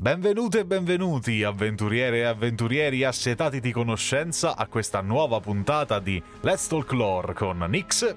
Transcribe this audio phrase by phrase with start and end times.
[0.00, 6.68] Benvenute e benvenuti, avventuriere e avventurieri assetati di conoscenza, a questa nuova puntata di Let's
[6.68, 8.14] Talk Lore con Nix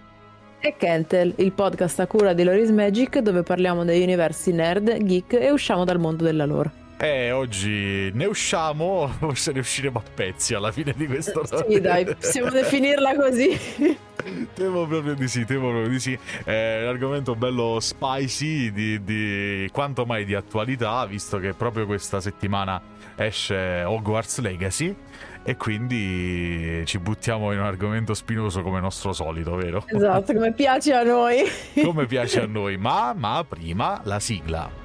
[0.60, 5.34] e Kentel, il podcast a cura di Loris Magic dove parliamo degli universi nerd, geek
[5.34, 6.81] e usciamo dal mondo della lore.
[7.04, 11.44] E oggi ne usciamo, forse ne usciremo a pezzi alla fine di questo.
[11.68, 13.58] sì, dai, possiamo definirla così.
[14.54, 16.16] Temo proprio di sì, temo proprio di sì.
[16.44, 22.22] È un argomento bello spicy, di, di quanto mai di attualità, visto che proprio questa
[22.22, 22.80] settimana
[23.16, 24.96] esce Hogwarts Legacy
[25.42, 29.84] e quindi ci buttiamo in un argomento spinoso come nostro solito, vero?
[29.88, 31.42] Esatto, come piace a noi.
[31.84, 34.81] come piace a noi, ma, ma prima la sigla.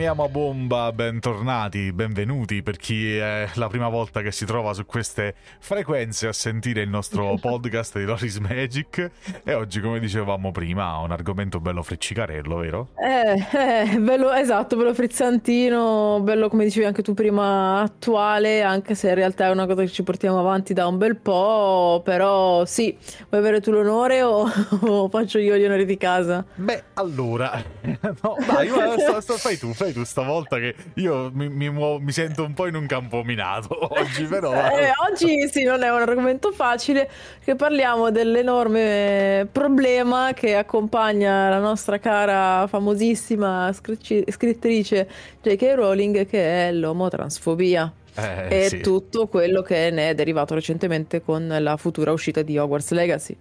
[0.00, 4.86] Torniamo a bomba, bentornati, benvenuti per chi è la prima volta che si trova su
[4.86, 9.10] queste frequenze a sentire il nostro podcast di Loris Magic
[9.44, 12.88] e oggi come dicevamo prima un argomento bello freccicarello, vero?
[12.96, 19.10] Eh, eh, bello, esatto, bello frizzantino, bello come dicevi anche tu prima attuale, anche se
[19.10, 22.96] in realtà è una cosa che ci portiamo avanti da un bel po', però sì,
[23.28, 24.48] vuoi avere tu l'onore o,
[24.80, 26.42] o faccio io gli onori di casa?
[26.54, 27.62] Beh, allora,
[28.22, 28.66] no, dai,
[28.98, 32.54] sto, sto, fai tu, fai tu stavolta che io mi, mi, muovo, mi sento un
[32.54, 34.52] po' in un campo minato oggi, però...
[34.80, 37.08] Eh, oggi sì, non è un argomento facile,
[37.42, 45.08] che parliamo dell'enorme problema che accompagna la nostra cara, famosissima scrittrice
[45.42, 45.72] J.K.
[45.74, 47.92] Rowling, che è l'omotransfobia.
[48.14, 48.80] Eh, e sì.
[48.80, 53.36] tutto quello che ne è derivato recentemente con la futura uscita di Hogwarts Legacy.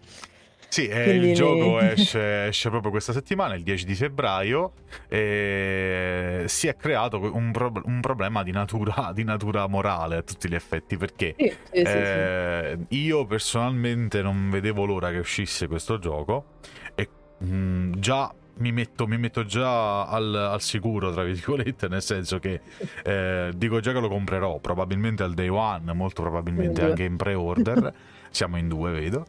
[0.69, 4.73] Sì, eh, il gioco esce, esce, proprio questa settimana, il 10 di febbraio,
[5.07, 10.47] e si è creato un, pro- un problema di natura, di natura, morale a tutti
[10.47, 15.97] gli effetti, perché sì, sì, eh, sì, io personalmente non vedevo l'ora che uscisse questo
[15.97, 16.45] gioco
[16.93, 17.09] e
[17.39, 22.39] mh, mm, già mi metto, mi metto, già al, al, sicuro, tra virgolette, nel senso
[22.39, 22.61] che
[23.03, 27.93] eh, dico già che lo comprerò, probabilmente al day one, molto probabilmente anche in pre-order.
[28.31, 29.25] Siamo in due, vedo.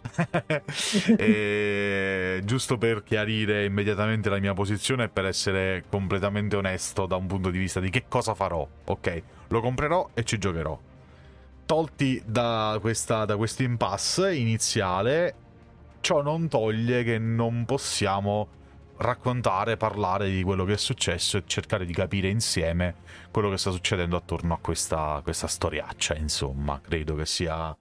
[1.17, 7.27] e, giusto per chiarire immediatamente la mia posizione e per essere completamente onesto da un
[7.27, 8.67] punto di vista di che cosa farò.
[8.85, 10.79] Ok, lo comprerò e ci giocherò.
[11.67, 15.35] Tolti da, questa, da questo impasse iniziale,
[16.01, 18.59] ciò non toglie che non possiamo
[19.01, 22.97] raccontare, parlare di quello che è successo e cercare di capire insieme
[23.31, 27.75] quello che sta succedendo attorno a questa, questa storiaccia, insomma, credo che sia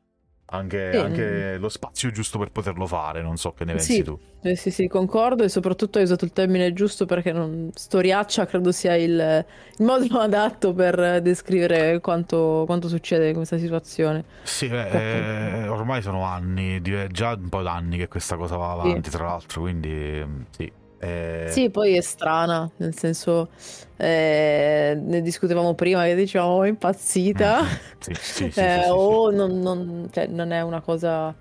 [0.52, 4.18] anche, anche, lo spazio giusto per poterlo fare, non so che ne pensi sì, tu.
[4.42, 8.72] Eh, sì, sì, concordo e soprattutto hai usato il termine giusto perché non, storiaccia credo
[8.72, 9.46] sia il,
[9.78, 14.24] il modo adatto per descrivere quanto, quanto, succede in questa situazione.
[14.44, 19.10] Sì, beh, eh, ormai sono anni, già un po' d'anni che questa cosa va avanti,
[19.10, 19.18] sì.
[19.18, 20.72] tra l'altro, quindi sì.
[21.00, 21.48] Eh...
[21.50, 23.50] Sì, poi è strana, nel senso,
[23.96, 27.66] eh, ne discutevamo prima che dicevamo oh, impazzita, mm,
[28.00, 31.34] sì, sì, sì, eh, o non, non, cioè, non, è una cosa...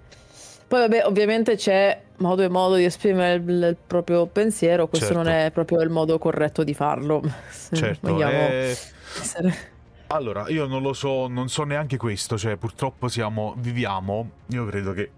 [0.69, 5.23] Poi vabbè, ovviamente c'è modo e modo di esprimere il, il proprio pensiero, questo certo.
[5.23, 7.23] non è proprio il modo corretto di farlo.
[7.71, 8.77] Certo, vogliamo eh,
[9.21, 9.77] essere...
[10.09, 14.93] Allora, io non lo so, non so neanche questo, cioè purtroppo siamo, viviamo, io credo
[14.93, 15.11] che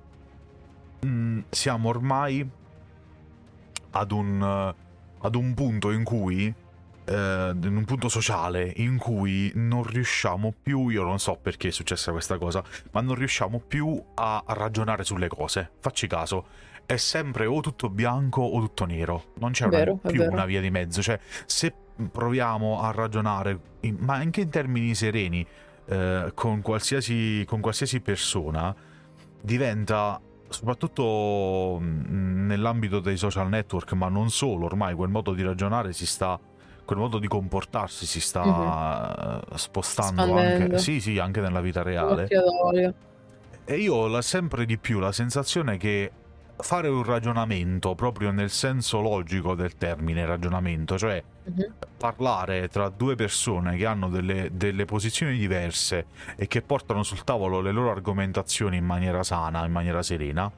[1.06, 2.48] mm, siamo ormai
[3.90, 4.74] ad un,
[5.18, 6.54] ad un punto in cui
[7.10, 11.72] eh, in un punto sociale in cui non riusciamo più, io non so perché è
[11.72, 12.62] successa questa cosa,
[12.92, 15.70] ma non riusciamo più a ragionare sulle cose.
[15.80, 16.46] Facci caso,
[16.86, 20.60] è sempre o tutto bianco o tutto nero, non c'è vero, una, più una via
[20.60, 21.02] di mezzo.
[21.02, 21.74] Cioè, se
[22.10, 25.44] proviamo a ragionare, in, ma anche in termini sereni,
[25.86, 28.74] eh, con, qualsiasi, con qualsiasi persona,
[29.42, 30.20] diventa
[30.50, 36.38] soprattutto nell'ambito dei social network, ma non solo, ormai quel modo di ragionare si sta
[36.84, 39.56] quel modo di comportarsi si sta uh-huh.
[39.56, 40.64] spostando Spandendo.
[40.64, 42.26] anche, sì, sì, anche nella vita reale.
[43.64, 46.10] E io ho sempre di più la sensazione che
[46.62, 51.72] fare un ragionamento proprio nel senso logico del termine ragionamento, cioè uh-huh.
[51.96, 57.60] parlare tra due persone che hanno delle, delle, posizioni diverse e che portano sul tavolo
[57.60, 60.50] le loro argomentazioni in maniera sana, in maniera serena,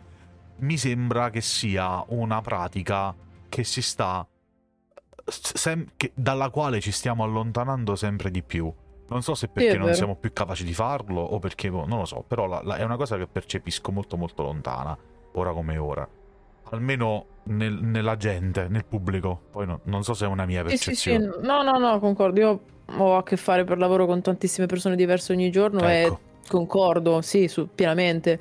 [0.59, 3.15] mi sembra che sia una pratica
[3.49, 4.27] che si sta
[5.27, 8.73] sem- che, dalla quale ci stiamo allontanando sempre di più.
[9.09, 12.05] Non so se perché non siamo più capaci di farlo o perché, boh, non lo
[12.07, 14.97] so, però la, la, è una cosa che percepisco molto molto lontana,
[15.33, 16.07] ora come ora.
[16.71, 19.41] Almeno nel, nella gente, nel pubblico.
[19.51, 21.19] Poi no, non so se è una mia percezione.
[21.19, 21.47] Sì, sì, sì.
[21.47, 22.41] No, no, no, concordo.
[22.41, 22.61] Io
[22.97, 26.15] ho a che fare per lavoro con tantissime persone diverse ogni giorno ecco.
[26.15, 28.41] e concordo, sì, su, pienamente.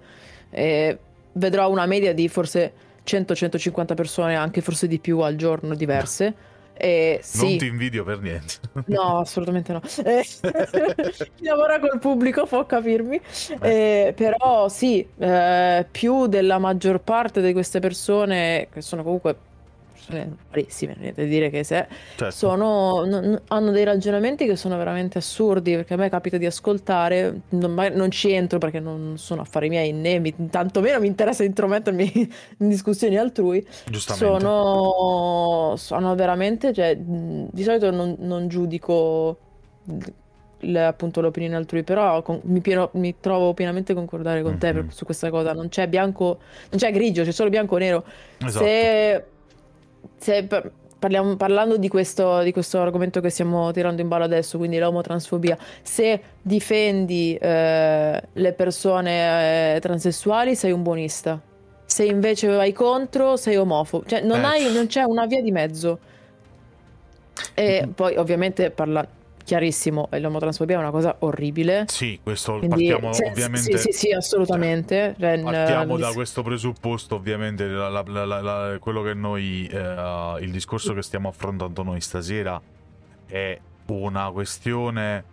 [0.49, 0.97] E
[1.33, 2.73] vedrò una media di forse
[3.05, 6.49] 100-150 persone, anche forse di più al giorno diverse.
[6.83, 7.47] Eh, sì.
[7.47, 8.55] Non ti invidio per niente.
[8.87, 9.81] No, assolutamente no.
[10.03, 10.25] Eh,
[11.35, 13.21] chi lavora col pubblico può capirmi.
[13.61, 19.37] Eh, però sì, eh, più della maggior parte di queste persone, che sono comunque
[20.07, 22.31] bravissime, niente da dire che se certo.
[22.31, 27.42] sono, n- hanno dei ragionamenti che sono veramente assurdi, perché a me capita di ascoltare,
[27.50, 32.12] non, non ci entro perché non sono affari miei né mi, tantomeno mi interessa intromettermi
[32.59, 39.38] in discussioni altrui, sono, sono veramente, cioè, di solito non, non giudico
[40.62, 44.59] le, appunto l'opinione altrui, però con, mi, pieno, mi, trovo pienamente a concordare con mm-hmm.
[44.59, 45.53] te per, su questa cosa.
[45.53, 46.39] Non c'è bianco,
[46.69, 48.03] non c'è grigio, c'è solo bianco o nero.
[48.38, 48.65] Esatto.
[48.65, 49.25] Se
[50.21, 50.47] se
[51.00, 55.57] parliamo, parlando di questo, di questo, argomento che stiamo tirando in ballo adesso, quindi l'omotransfobia,
[55.81, 61.41] se difendi eh, le persone eh, transessuali sei un buonista,
[61.85, 64.45] se invece vai contro sei omofobo, cioè non, eh.
[64.45, 66.00] hai, non c'è una via di mezzo.
[67.56, 69.19] E poi ovviamente parlando
[69.51, 71.83] chiarissimo, l'omotransfobia è una cosa orribile.
[71.89, 73.77] Sì, questo Quindi, partiamo se, ovviamente...
[73.77, 75.13] Sì, sì, sì, assolutamente.
[75.19, 80.94] Cioè, partiamo da questo presupposto, ovviamente, la, la, la, quello che noi, eh, il discorso
[80.94, 82.62] che stiamo affrontando noi stasera
[83.25, 85.24] è una questione,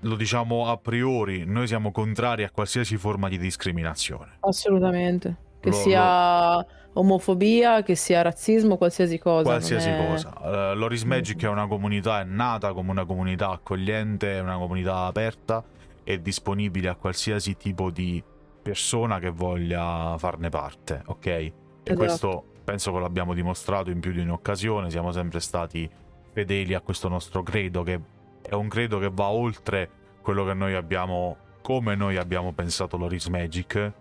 [0.00, 4.32] lo diciamo a priori, noi siamo contrari a qualsiasi forma di discriminazione.
[4.40, 5.34] Assolutamente.
[5.60, 6.56] Che lo, sia...
[6.56, 9.42] Lo omofobia, che sia razzismo, qualsiasi cosa.
[9.42, 10.06] Qualsiasi è...
[10.06, 10.32] cosa.
[10.40, 15.04] Uh, Loris Magic è una comunità, è nata come una comunità accogliente, è una comunità
[15.04, 15.62] aperta
[16.02, 18.22] e disponibile a qualsiasi tipo di
[18.62, 21.26] persona che voglia farne parte, ok?
[21.26, 21.52] E
[21.82, 21.96] esatto.
[21.96, 25.88] questo penso che l'abbiamo dimostrato in più di un'occasione, siamo sempre stati
[26.32, 28.00] fedeli a questo nostro credo, che
[28.42, 29.90] è un credo che va oltre
[30.20, 33.92] quello che noi abbiamo, come noi abbiamo pensato Loris Magic,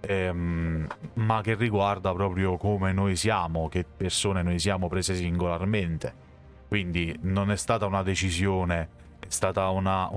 [0.00, 6.28] ehm, ma che riguarda proprio come noi siamo, che persone noi siamo prese singolarmente.
[6.68, 8.88] Quindi non è stata una decisione,
[9.20, 10.08] è una,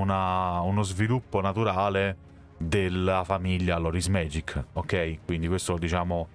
[0.61, 2.17] uno sviluppo naturale
[2.57, 5.19] della famiglia Loris Magic, ok?
[5.25, 6.27] Quindi questo lo diciamo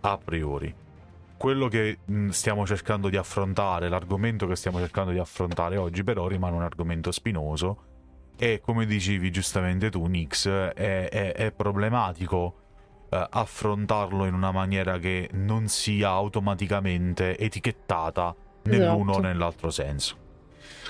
[0.00, 0.74] a priori.
[1.36, 1.98] Quello che
[2.30, 7.10] stiamo cercando di affrontare, l'argomento che stiamo cercando di affrontare oggi però rimane un argomento
[7.12, 7.84] spinoso
[8.36, 12.54] e come dicevi giustamente tu, Nix, è, è, è problematico
[13.10, 19.26] eh, affrontarlo in una maniera che non sia automaticamente etichettata nell'uno esatto.
[19.26, 20.16] o nell'altro senso.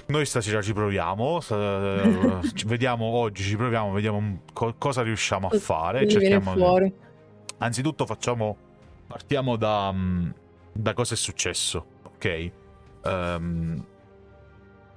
[0.07, 5.59] Noi stasera ci proviamo, eh, ci vediamo oggi, ci proviamo, vediamo co- cosa riusciamo a
[5.59, 6.09] fare.
[6.09, 6.93] Cerchiamo fuori.
[7.59, 8.57] Anzitutto facciamo,
[9.07, 10.31] partiamo da, mm,
[10.73, 12.51] da cosa è successo, ok?
[13.03, 13.85] Um,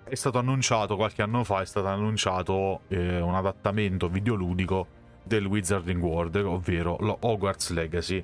[0.03, 4.87] è stato annunciato qualche anno fa, è stato annunciato eh, un adattamento videoludico
[5.23, 8.23] del Wizarding World, ovvero lo Hogwarts Legacy.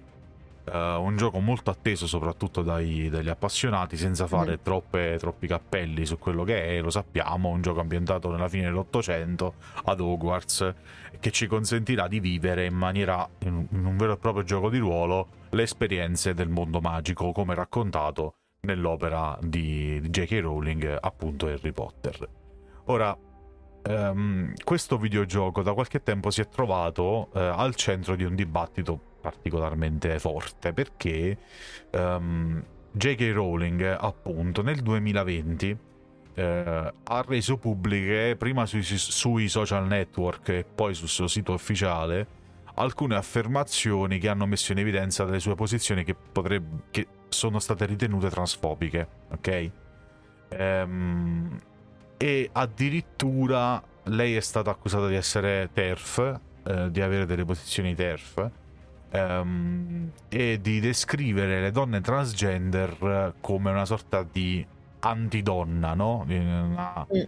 [0.72, 4.62] Uh, un gioco molto atteso soprattutto dai, dagli appassionati, senza fare mm.
[4.62, 9.56] troppe, troppi cappelli su quello che è, lo sappiamo, un gioco ambientato nella fine dell'Ottocento
[9.86, 10.74] ad Hogwarts,
[11.20, 15.28] che ci consentirà di vivere in maniera, in un vero e proprio gioco di ruolo,
[15.50, 20.40] le esperienze del mondo magico, come raccontato nell'opera di J.K.
[20.42, 22.28] Rowling, appunto Harry Potter.
[22.86, 23.18] Ora,
[23.82, 29.00] Um, questo videogioco da qualche tempo si è trovato uh, al centro di un dibattito
[29.22, 31.38] particolarmente forte perché
[31.90, 33.32] ehm, J.K.
[33.34, 35.78] Rowling appunto nel 2020 uh,
[36.40, 42.38] eh, ha reso pubbliche prima sui, sui, social network e poi sul suo sito ufficiale
[42.76, 47.86] alcune affermazioni che hanno messo in evidenza delle sue posizioni che, potrebbe, che sono state
[47.86, 49.72] ritenute transfobiche ok
[50.58, 51.60] um,
[52.22, 58.50] e addirittura lei è stata accusata di essere TERF, eh, di avere delle posizioni TERF
[59.12, 64.66] ehm, e di descrivere le donne transgender come una sorta di
[65.00, 66.26] antidonna, no?
[66.28, 67.22] Una, mm.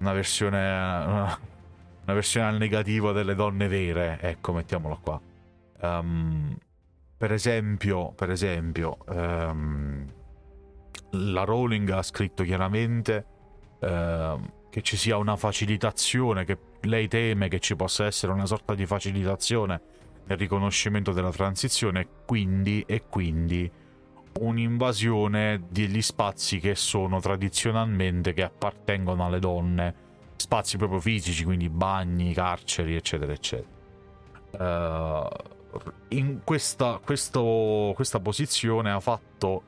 [0.00, 1.38] una versione una,
[2.04, 5.18] una, versione al negativo delle donne vere, ecco, mettiamolo qua.
[5.80, 6.54] Um,
[7.16, 10.06] per esempio, per esempio um,
[11.12, 13.29] la Rowling ha scritto chiaramente
[13.80, 18.74] Ehm, che ci sia una facilitazione, che lei teme che ci possa essere una sorta
[18.74, 19.80] di facilitazione
[20.26, 23.70] nel riconoscimento della transizione, quindi, e quindi
[24.38, 29.94] un'invasione degli spazi che sono tradizionalmente che appartengono alle donne,
[30.36, 33.78] spazi proprio fisici, quindi bagni, carceri, eccetera, eccetera.
[34.52, 35.28] Uh,
[36.08, 39.64] in questa, questo, questa, posizione ha fatto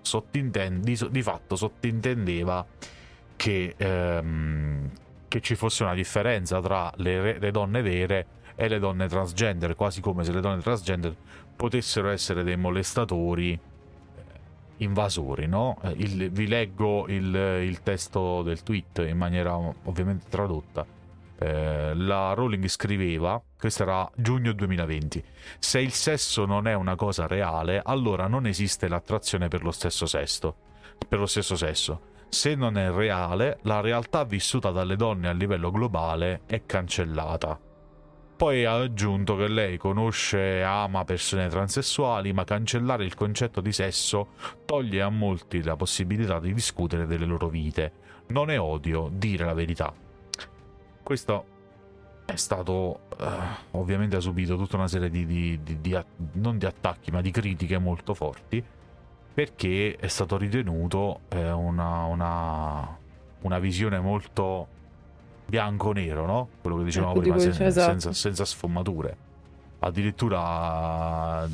[0.81, 2.67] di, di, fatto sottintendeva
[3.37, 4.91] che, ehm,
[5.29, 10.01] che, ci fosse una differenza tra le, le donne vere e le donne transgender, quasi
[10.01, 11.15] come se le donne transgender
[11.57, 13.59] potessero essere dei molestatori
[14.79, 15.79] invasori, no?
[15.83, 20.85] Eh, il, vi leggo il, il, testo del tweet in maniera ovviamente tradotta.
[21.39, 25.25] Eh, la Rowling scriveva, questo era giugno 2020,
[25.59, 30.07] se il sesso non è una cosa reale, allora non esiste l'attrazione per lo stesso
[30.07, 30.55] sesso.
[31.09, 32.11] Per lo stesso sesso.
[32.35, 37.61] Se non è reale, la realtà vissuta dalle donne a livello globale è cancellata.
[38.35, 43.71] Poi ha aggiunto che lei conosce e ama persone transessuali, ma cancellare il concetto di
[43.71, 44.29] sesso
[44.65, 47.93] toglie a molti la possibilità di discutere delle loro vite.
[48.29, 49.93] Non è odio, dire la verità.
[51.03, 51.45] Questo
[52.25, 55.99] è stato uh, ovviamente ha subito tutta una serie di, di, di, di,
[56.41, 58.65] non di attacchi ma di critiche molto forti
[59.33, 62.99] perché è stato ritenuto eh, una, una,
[63.41, 64.69] una visione molto
[65.47, 66.49] bianco-nero, no?
[66.61, 67.91] Quello che dicevamo ecco, prima, sen- esatto.
[67.91, 69.17] senza, senza, sfumature.
[69.81, 71.49] Addirittura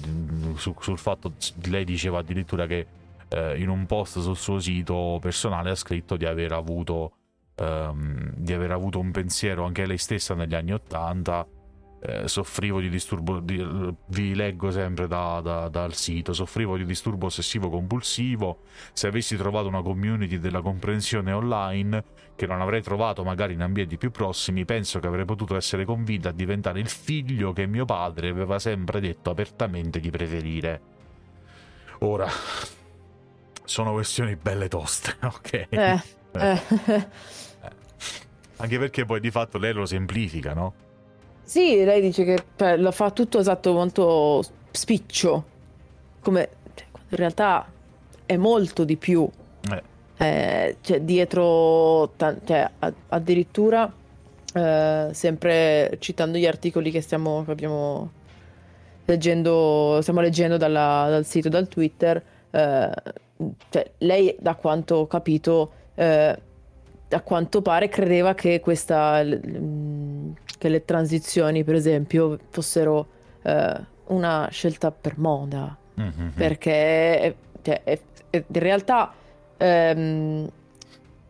[0.57, 1.33] su, sul fatto,
[1.65, 2.87] lei diceva addirittura che
[3.29, 7.13] eh, in un post sul suo sito personale ha scritto di aver avuto,
[7.55, 11.47] ehm, di aver avuto un pensiero anche lei stessa negli anni Ottanta
[12.01, 13.65] eh, soffrivo di disturbo, di,
[14.07, 18.61] vi leggo sempre da, da, dal sito, soffrivo di disturbo ossessivo compulsivo,
[18.93, 22.05] se avessi trovato una community della comprensione online
[22.37, 26.29] che non avrei trovato magari in ambienti più prossimi, penso che avrei potuto essere convinta
[26.29, 30.81] a diventare il figlio che mio padre aveva sempre detto apertamente di preferire.
[32.01, 32.29] Ora,
[33.65, 35.53] sono questioni belle toste, ok?
[35.53, 36.03] Eh,
[36.33, 36.63] eh.
[36.87, 37.09] eh.
[38.61, 40.87] Anche perché poi di fatto lei lo semplifica, no?
[41.49, 45.45] Sì, lei dice che cioè, lo fa tutto esatto molto spiccio,
[46.21, 47.67] come cioè, in realtà
[48.27, 49.27] è molto di più.
[49.73, 49.83] Eh.
[50.19, 52.71] Eh, cioè, dietro, cioè,
[53.09, 53.91] addirittura,
[54.53, 58.11] eh, sempre citando gli articoli che stiamo, che abbiamo
[59.07, 62.91] leggendo, stiamo leggendo dalla, dal sito, dal Twitter, eh,
[63.71, 66.39] cioè, lei, da quanto ho capito, eh,
[67.09, 69.23] a quanto pare credeva che questa
[70.59, 73.07] che le transizioni, per esempio, fossero
[73.43, 73.75] eh,
[74.07, 75.77] una scelta per moda.
[76.01, 76.29] Mm-hmm.
[76.35, 77.99] Perché cioè, è,
[78.31, 79.13] è, in realtà
[79.57, 80.49] ehm,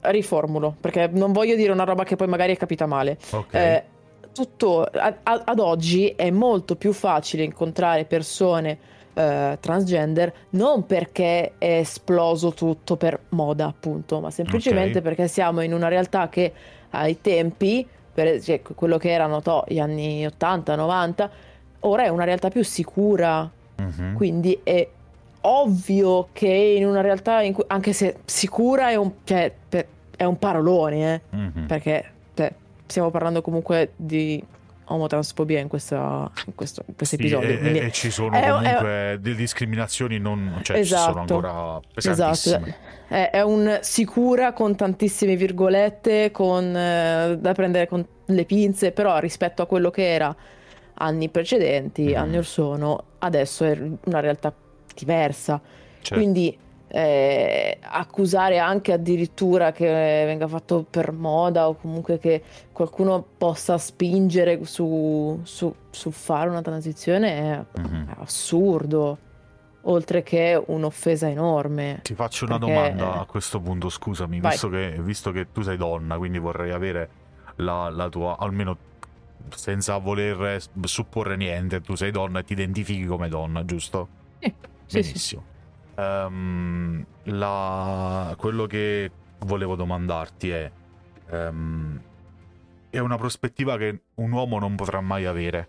[0.01, 3.19] riformulo, perché non voglio dire una roba che poi magari è capita male.
[3.31, 3.75] Okay.
[3.75, 3.85] Eh,
[4.33, 11.55] tutto, a, a, ad oggi è molto più facile incontrare persone eh, transgender non perché
[11.59, 15.03] è esploso tutto per moda, appunto, ma semplicemente okay.
[15.03, 16.53] perché siamo in una realtà che
[16.91, 17.87] ai tempi
[18.19, 21.31] per, cioè, quello che erano to, gli anni 80, 90,
[21.81, 23.49] ora è una realtà più sicura.
[23.81, 24.15] Mm-hmm.
[24.15, 24.89] Quindi è
[25.43, 29.55] ovvio che in una realtà in cui, anche se sicura è un, cioè,
[30.17, 31.67] è un parolone, eh, mm-hmm.
[31.67, 32.53] perché cioè,
[32.87, 34.43] stiamo parlando comunque di
[34.89, 37.49] omotransfobia in, questa, in questo, in questo sì, episodio.
[37.49, 41.81] E, e, ci sono è, comunque è, delle discriminazioni non, cioè, esatto, ci sono ancora
[41.93, 42.57] pesantissime.
[42.57, 43.15] Esatto.
[43.15, 49.19] È, è un sicura con tantissime virgolette, con, eh, da prendere con le pinze, però
[49.19, 50.35] rispetto a quello che era
[50.95, 52.17] anni precedenti, mm.
[52.17, 54.53] anni or sono, adesso è una realtà
[54.95, 55.61] diversa.
[56.01, 56.15] Certo.
[56.15, 56.57] Quindi
[56.89, 62.43] eh, accusare anche addirittura che venga fatto per moda o comunque che
[62.73, 68.09] qualcuno possa spingere su, su, su fare una transizione è, mm-hmm.
[68.19, 69.19] assurdo.
[69.83, 72.01] Oltre che un'offesa enorme.
[72.03, 72.75] Ti faccio una perché...
[72.75, 77.09] domanda a questo punto, scusami, visto che, visto che, tu sei donna, quindi vorrei avere
[77.57, 78.77] la, la tua, almeno
[79.55, 84.09] senza voler supporre niente, tu sei donna e ti identifichi come donna, giusto?
[84.41, 84.53] Sì,
[84.91, 85.17] Benissimo.
[85.17, 85.58] Sì, sì.
[85.99, 88.33] Um, la...
[88.39, 90.71] quello che volevo domandarti è:
[91.31, 92.01] um,
[92.89, 95.67] è una prospettiva che un uomo non potrà mai avere.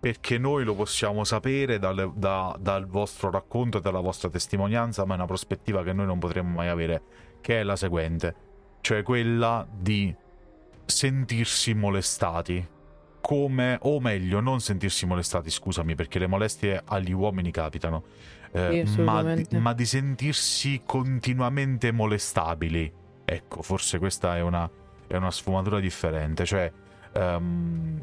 [0.00, 5.14] Perché noi lo possiamo sapere dalle, da, dal vostro racconto e dalla vostra testimonianza, ma
[5.14, 7.02] è una prospettiva che noi non potremo mai avere,
[7.40, 8.34] che è la seguente,
[8.80, 10.12] cioè quella di
[10.84, 12.66] sentirsi molestati.
[13.20, 18.02] Come, o meglio, non sentirsi molestati, scusami, perché le molestie agli uomini capitano,
[18.52, 22.92] eh, ma, di, ma, di, sentirsi continuamente molestabili.
[23.24, 24.68] Ecco, forse questa è una,
[25.06, 26.44] è una sfumatura differente.
[26.44, 26.70] Cioè,
[27.14, 28.00] um,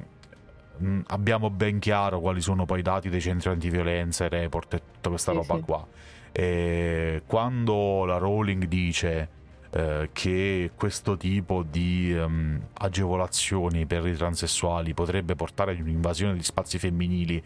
[1.08, 5.10] abbiamo ben chiaro quali sono poi i dati dei centri antiviolenza, i report e tutta
[5.10, 5.62] questa sì, roba sì.
[5.62, 5.88] qua.
[6.32, 9.30] E quando la Rowling dice
[9.72, 16.44] eh, che questo tipo di um, agevolazioni per i transessuali potrebbe portare ad un'invasione di
[16.44, 17.44] spazi femminili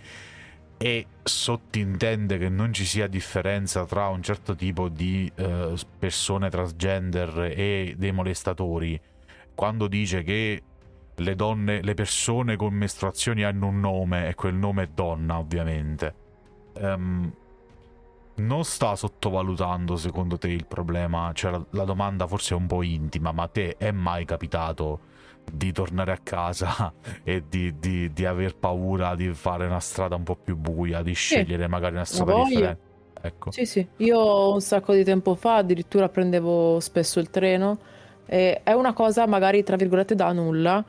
[0.83, 7.53] e sottintende che non ci sia differenza tra un certo tipo di uh, persone transgender
[7.55, 8.99] e dei molestatori,
[9.55, 10.61] quando dice che
[11.15, 16.15] le donne, le persone con mestruazioni hanno un nome e quel nome è donna, ovviamente.
[16.73, 17.33] Um,
[18.35, 21.31] non sta sottovalutando secondo te il problema?
[21.33, 24.99] Cioè la, la, domanda forse è un po' intima, ma a te è mai capitato
[25.51, 30.23] di tornare a casa e di, di, di aver paura di fare una strada un
[30.23, 31.69] po' più buia, di scegliere sì.
[31.69, 32.91] magari una strada differente?
[33.25, 33.51] Ecco.
[33.51, 37.79] Sì, sì, io un sacco di tempo fa addirittura prendevo spesso il treno
[38.25, 40.83] e è una cosa magari tra virgolette da nulla.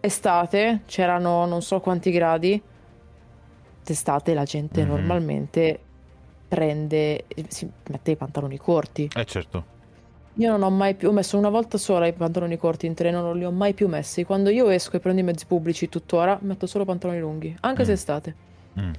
[0.00, 2.60] Estate, c'erano non so quanti gradi.
[3.84, 4.90] D'estate la gente mm-hmm.
[4.90, 5.80] normalmente
[6.48, 9.10] prende, si mette i pantaloni corti.
[9.14, 9.74] Eh certo.
[10.38, 13.22] Io non ho mai più, ho messo una volta sola i pantaloni corti in treno,
[13.22, 14.24] non li ho mai più messi.
[14.24, 17.86] Quando io esco e prendo i mezzi pubblici tuttora, metto solo pantaloni lunghi, anche mm.
[17.86, 18.34] se estate.
[18.78, 18.92] Mm.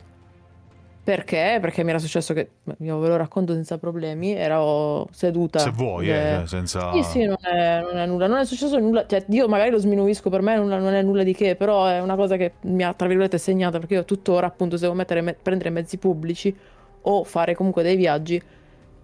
[1.08, 1.60] Perché?
[1.62, 5.60] Perché mi era successo che, io ve lo racconto senza problemi, ero seduta.
[5.60, 6.91] Se vuoi, eh, senza...
[6.91, 8.27] Sì, sì, non è, non è, nulla.
[8.27, 11.34] Non è successo nulla, cioè io magari lo sminuisco, per me non, è nulla di
[11.34, 14.75] che, però è una cosa che mi ha, tra virgolette, segnata, perché io tuttora, appunto,
[14.75, 16.53] se devo mettere, prendere mezzi pubblici
[17.03, 18.41] o fare comunque dei viaggi,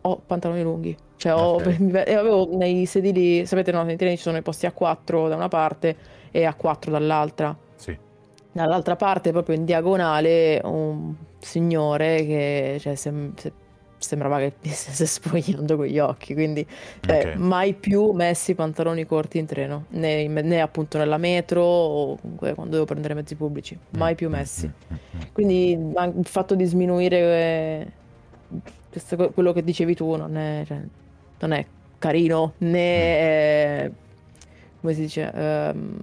[0.02, 0.98] ho pantaloni lunghi.
[1.24, 1.78] Cioè, ho, okay.
[2.14, 5.48] avevo nei sedili, sapete, no, nei treni ci sono i posti a 4 da una
[5.48, 5.96] parte
[6.32, 7.58] e a 4 dall'altra.
[7.76, 7.98] Sì.
[8.52, 13.54] Dall'altra parte, proprio in diagonale, un signore che cioè, sem- se-
[14.00, 16.34] sembrava che mi stesse spogliando con gli occhi.
[16.34, 16.68] Quindi,
[17.00, 17.36] cioè, okay.
[17.38, 22.74] mai più messi pantaloni corti in treno, né, né, appunto nella metro o comunque quando
[22.74, 23.80] devo prendere mezzi pubblici.
[23.92, 24.70] Mai più messi.
[25.32, 27.94] Quindi, il fatto di sminuire
[28.90, 30.82] questo, quello che dicevi tu non è, cioè,
[31.44, 31.66] non è
[32.00, 33.92] carino né è,
[34.80, 36.00] come si dice ehm,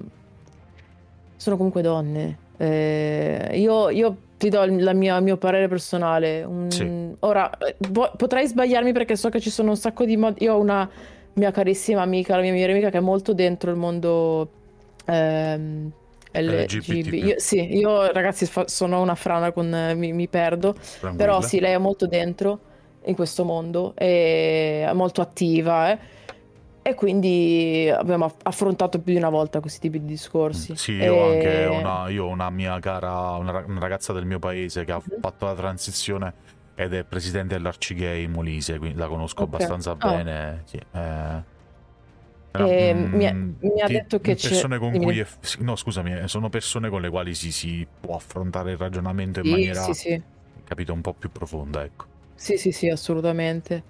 [1.37, 7.17] sono comunque donne eh, io, io, ti do il mia, mio parere personale un, sì.
[7.21, 7.51] ora
[7.91, 10.89] po- potrei sbagliarmi perché so che ci sono un sacco di modi io ho una
[11.35, 14.51] mia carissima amica la mia migliore amica che è molto dentro il mondo
[15.07, 15.91] ehm,
[16.33, 17.13] LGB.
[17.15, 21.17] Io, sì, io ragazzi fa- sono una frana con mi, mi perdo, Tranquilla.
[21.17, 22.61] però sì, lei è molto dentro
[23.05, 25.91] in questo mondo, è molto attiva.
[25.91, 25.99] Eh?
[26.83, 30.77] E quindi abbiamo affrontato più di una volta questi tipi di discorsi.
[30.77, 34.93] Sì, io ho anche una, io una mia cara, una, ragazza del mio paese che
[34.93, 35.21] ha mm-hmm.
[35.21, 36.33] fatto la transizione
[36.75, 39.55] ed è presidente dell'Arcigay Molise, quindi la conosco okay.
[39.55, 39.97] abbastanza oh.
[39.97, 40.63] bene.
[40.65, 41.59] Sì, eh.
[42.53, 44.81] Eh, mm, mi, ha, mi ha detto che persone c'è...
[44.81, 45.27] con cui è,
[45.61, 49.45] no scusami eh, sono persone con le quali si, si può affrontare il ragionamento in
[49.45, 50.23] sì, maniera sì, sì.
[50.65, 52.07] capito un po' più profonda ecco
[52.41, 53.83] sì, sì, sì, assolutamente.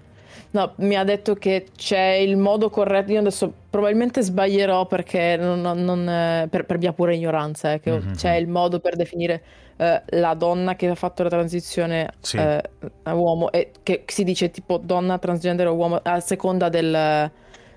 [0.51, 3.13] No, mi ha detto che c'è il modo corretto.
[3.13, 7.93] Io adesso probabilmente sbaglierò perché non, non, eh, per, per, mia pura ignoranza, eh, che
[7.93, 8.15] mm-hmm.
[8.15, 9.41] c'è il modo per definire
[9.77, 12.39] eh, la donna che ha fatto la transizione sì.
[12.39, 12.61] eh,
[13.05, 17.31] a uomo e che si dice tipo donna transgender o uomo a seconda del,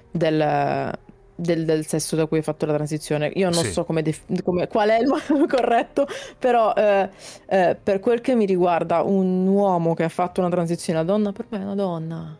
[0.09, 0.91] del,
[1.35, 3.31] del, del, sesso da cui hai fatto la transizione.
[3.35, 3.71] Io non sì.
[3.71, 7.09] so come def- come, qual è il modo corretto, però eh,
[7.47, 11.31] eh, per quel che mi riguarda, un uomo che ha fatto una transizione a donna,
[11.31, 12.37] per me è una donna.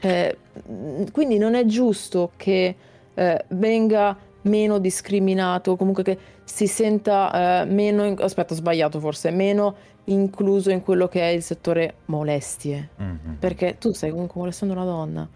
[0.00, 0.36] Eh,
[1.12, 2.74] quindi non è giusto che
[3.14, 9.30] eh, venga meno discriminato, comunque che si senta eh, meno, in- aspetta ho sbagliato forse,
[9.30, 9.74] meno
[10.06, 12.90] incluso in quello che è il settore molestie.
[13.00, 13.34] Mm-hmm.
[13.38, 15.28] Perché tu stai comunque molestando una donna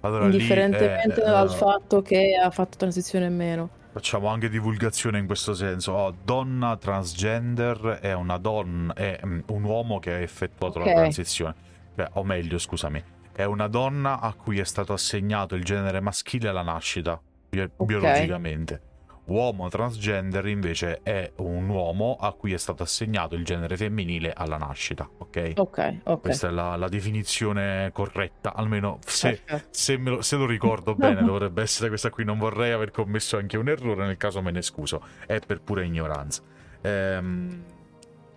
[0.00, 3.70] allora, Indifferentemente è, dal uh, fatto che ha fatto transizione in meno.
[3.90, 5.92] Facciamo anche divulgazione in questo senso.
[5.92, 10.92] Oh, donna transgender è una donna, è um, un uomo che ha effettuato okay.
[10.92, 11.54] la transizione.
[11.94, 16.48] Beh, o meglio, scusami, è una donna a cui è stato assegnato il genere maschile
[16.48, 17.86] alla nascita, bi- okay.
[17.86, 18.80] biologicamente.
[19.28, 24.56] Uomo transgender invece è un uomo a cui è stato assegnato il genere femminile alla
[24.56, 25.52] nascita, ok?
[25.56, 26.20] Ok, ok.
[26.20, 31.60] Questa è la, la definizione corretta, almeno se, se, lo, se lo, ricordo bene dovrebbe
[31.60, 35.02] essere questa qui, non vorrei aver commesso anche un errore, nel caso me ne scuso,
[35.26, 36.40] è per pura ignoranza.
[36.80, 37.64] Ehm,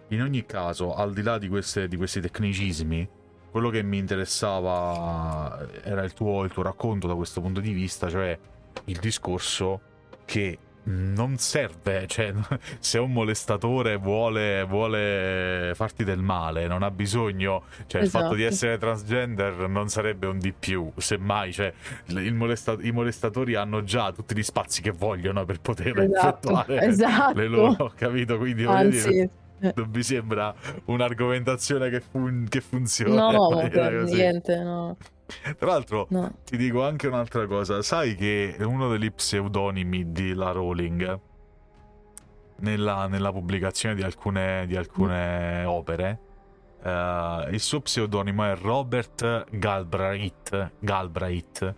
[0.10, 3.08] in ogni caso, al di là di, queste, di questi tecnicismi,
[3.50, 8.10] quello che mi interessava era il tuo, il tuo racconto da questo punto di vista,
[8.10, 8.38] cioè
[8.86, 9.80] il discorso
[10.26, 12.34] che non serve, cioè
[12.80, 18.04] se un molestatore vuole, vuole, farti del male, non ha bisogno, cioè esatto.
[18.04, 18.54] il fatto di esatto.
[18.56, 21.74] essere transgender non sarebbe un di più, semmai, cioè
[22.32, 26.50] molesta- i molestatori hanno già tutti gli spazi che vogliono per poter esatto.
[26.50, 27.38] effettuare esatto.
[27.38, 28.38] le loro, capito?
[28.38, 29.30] Quindi Anzi, dire...
[29.76, 30.54] non mi sembra
[30.86, 33.32] un'argomentazione che, fun- che funziona.
[33.32, 34.98] No, no, per niente, no.
[35.58, 36.40] Tra l'altro, no.
[36.44, 37.82] ti dico anche un'altra cosa.
[37.82, 41.20] Sai che uno degli pseudonimi di la Rowling
[42.58, 45.68] nella, nella pubblicazione di alcune, di alcune mm.
[45.68, 46.20] opere,
[46.84, 51.76] uh, il suo pseudonimo è Robert Galbraith, Galbraith,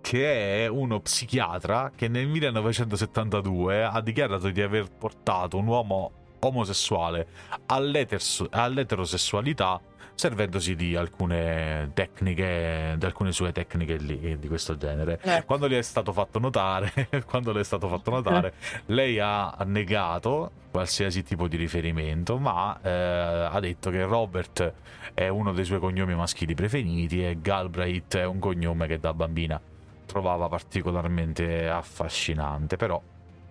[0.00, 6.12] che è uno psichiatra che nel 1972 ha dichiarato di aver portato un uomo
[6.44, 7.26] omosessuale
[7.66, 9.80] all'eterosessualità
[10.14, 15.20] servendosi di alcune tecniche, di alcune sue tecniche lì, di questo genere.
[15.22, 15.44] Eh.
[15.44, 18.82] Quando le è stato fatto notare, quando le è stato fatto notare, eh.
[18.86, 24.72] lei ha negato qualsiasi tipo di riferimento, ma eh, ha detto che Robert
[25.14, 29.60] è uno dei suoi cognomi maschili preferiti e Galbraith è un cognome che da bambina
[30.06, 33.00] trovava particolarmente affascinante, però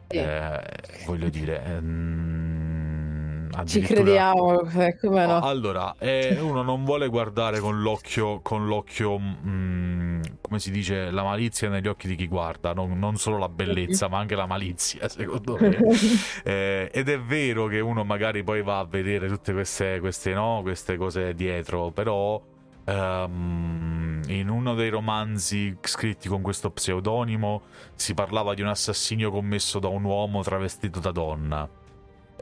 [0.07, 0.61] eh,
[1.05, 1.63] voglio dire...
[1.65, 2.70] Ehm,
[3.65, 5.39] ci crediamo, eh, come no?
[5.39, 11.11] Allora, eh, uno non vuole guardare con l'occhio, con l'occhio mh, mm, come si dice,
[11.11, 14.45] la malizia negli occhi di chi guarda, non, non solo la bellezza, ma anche la
[14.45, 15.77] malizia, secondo me.
[16.43, 20.59] eh, ed è vero che uno magari poi va a vedere tutte queste, queste, no,
[20.61, 22.41] queste cose dietro, però
[22.83, 27.61] Um, in uno dei romanzi scritti con questo pseudonimo
[27.93, 31.69] si parlava di un assassinio commesso da un uomo travestito da donna.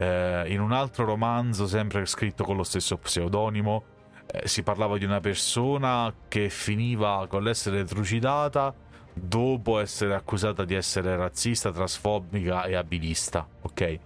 [0.01, 3.83] Eh, in un altro romanzo, sempre scritto con lo stesso pseudonimo,
[4.31, 8.73] eh, si parlava di una persona che finiva con l'essere trucidata
[9.13, 13.45] dopo essere accusata di essere razzista, trasfobica e abilista.
[13.61, 13.99] Ok?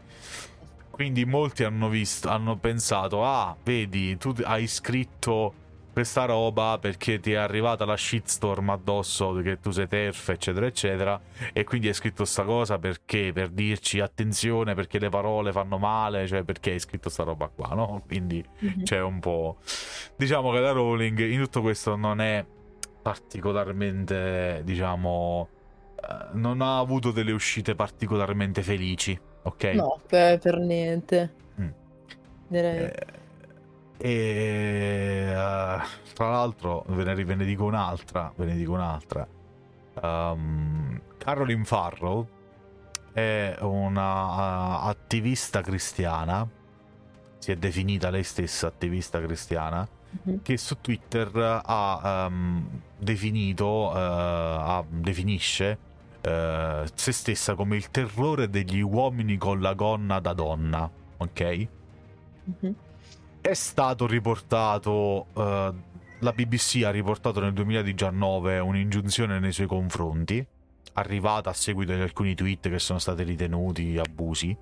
[0.89, 5.53] Quindi molti hanno visto, hanno pensato: ah, vedi, tu hai scritto
[5.93, 11.21] questa roba perché ti è arrivata la shitstorm addosso che tu sei terf eccetera eccetera
[11.53, 13.31] e quindi hai scritto sta cosa perché?
[13.31, 17.75] Per dirci attenzione perché le parole fanno male cioè perché hai scritto sta roba qua
[17.75, 18.01] no?
[18.07, 18.83] Quindi mm-hmm.
[18.83, 19.57] c'è un po'
[20.15, 22.43] diciamo che la Rowling in tutto questo non è
[23.01, 25.47] particolarmente diciamo
[25.95, 29.63] eh, non ha avuto delle uscite particolarmente felici ok?
[29.75, 31.33] No per, per niente.
[31.61, 31.67] Mm.
[32.47, 33.21] direi eh,
[34.05, 35.81] e uh,
[36.13, 39.25] tra l'altro ve ne, ve ne, dico un'altra, ve ne dico un'altra.
[40.01, 42.27] Um, Caroline Farrow
[43.13, 46.45] è una uh, attivista cristiana,
[47.37, 49.87] si è definita lei stessa attivista cristiana,
[50.27, 50.39] mm-hmm.
[50.41, 55.77] che su Twitter ha um, definito, uh, ha, definisce
[56.25, 61.67] uh, se stessa come il terrore degli uomini con la gonna da donna, ok?
[62.49, 62.82] Mm-hmm
[63.43, 65.27] è stato riportato.
[65.33, 65.41] Uh,
[66.19, 70.45] la BBC ha riportato nel 2019 un'ingiunzione nei suoi confronti,
[70.93, 74.55] arrivata a seguito di alcuni tweet che sono stati ritenuti abusi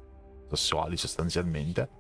[0.50, 2.00] sessuali sostanzialmente.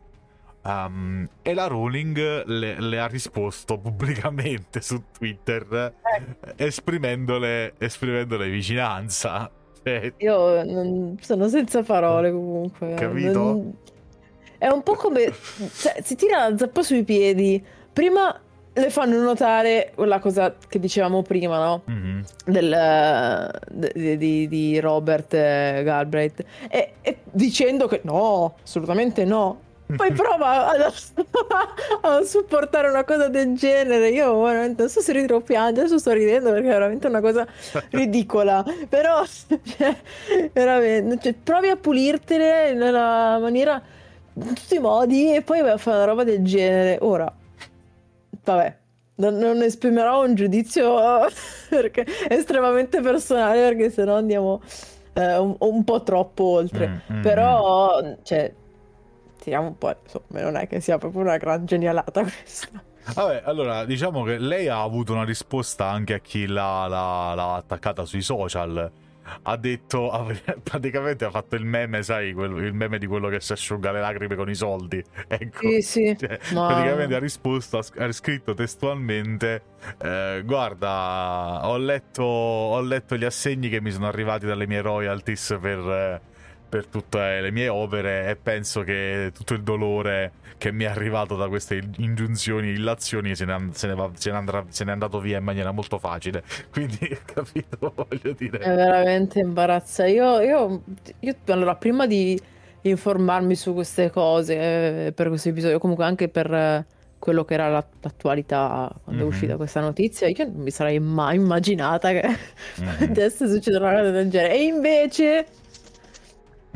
[0.63, 6.53] Um, e la Rowling le, le, ha risposto pubblicamente su Twitter eh.
[6.55, 9.49] esprimendole, esprimendole vicinanza.
[9.83, 10.13] Cioè...
[10.17, 12.95] Io non, sono senza parole comunque.
[12.95, 13.39] Capito?
[13.39, 13.75] Non
[14.61, 15.33] è un po' come...
[15.75, 17.63] Cioè, si tira la zappa sui piedi.
[17.91, 18.39] Prima
[18.73, 21.81] le fanno notare quella cosa che dicevamo prima, no?
[21.89, 22.21] Mm-hmm.
[22.45, 26.45] Del, de, di, di, Robert Galbraith.
[26.69, 29.61] E, e, dicendo che no, assolutamente no.
[29.95, 30.93] Poi prova a,
[32.01, 34.09] a, supportare una cosa del genere.
[34.09, 37.19] Io veramente non so se ridere o piangere, adesso sto ridendo perché è veramente una
[37.19, 37.47] cosa
[37.89, 38.63] ridicola.
[38.87, 39.97] Però, cioè,
[40.53, 43.81] veramente, cioè, provi a pulirtene nella maniera
[44.33, 46.97] in tutti i modi e poi vai a fare una roba del genere.
[47.01, 47.33] Ora,
[48.43, 48.77] vabbè,
[49.15, 51.27] non, non esprimerò un giudizio
[51.69, 54.61] perché è estremamente personale perché sennò andiamo
[55.13, 56.87] eh, un, un, po' troppo oltre.
[56.87, 58.13] Mm, mm, Però, mm.
[58.23, 58.53] cioè,
[59.39, 62.69] tiriamo un po', insomma, non è che sia proprio una gran genialata questa.
[63.13, 67.55] Vabbè, allora diciamo che lei ha avuto una risposta anche a chi l'ha, l'ha, l'ha
[67.55, 68.91] attaccata sui social
[69.43, 70.11] ha detto,
[70.63, 73.99] praticamente ha fatto il meme, sai, quel, il meme di quello che si asciuga le
[73.99, 75.03] lacrime con i soldi.
[75.31, 76.15] Ecco, sì, sì.
[76.19, 76.67] Cioè, Ma...
[76.67, 79.63] praticamente ha risposto, ha scritto testualmente,
[80.01, 85.57] eh, guarda, ho letto, ho letto, gli assegni che mi sono arrivati dalle mie royalties
[85.59, 85.79] per...
[85.79, 86.29] Eh,
[86.71, 91.35] per tutte le mie opere e penso che tutto il dolore che mi è arrivato
[91.35, 94.93] da queste ingiunzioni, illazioni, se ne, se ne, va, se ne, andrà, se ne è
[94.93, 96.43] andato via in maniera molto facile.
[96.71, 98.59] Quindi, capito, voglio dire.
[98.59, 100.05] È veramente imbarazza.
[100.05, 100.83] Io, io,
[101.19, 102.39] io allora, prima di
[102.83, 106.53] informarmi su queste cose, eh, per questo episodio, comunque anche per...
[106.53, 106.85] Eh,
[107.21, 109.19] quello che era l'attualità quando mm-hmm.
[109.19, 109.27] è mhm.
[109.27, 112.23] uscita questa notizia, io non mi sarei mai immaginata che
[112.81, 113.11] mm-hmm.
[113.11, 114.55] adesso succederà una cosa del genere.
[114.55, 115.45] E invece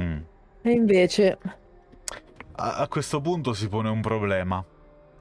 [0.01, 0.17] Mm.
[0.61, 1.37] E invece...
[2.55, 4.63] a, a, questo punto si pone un problema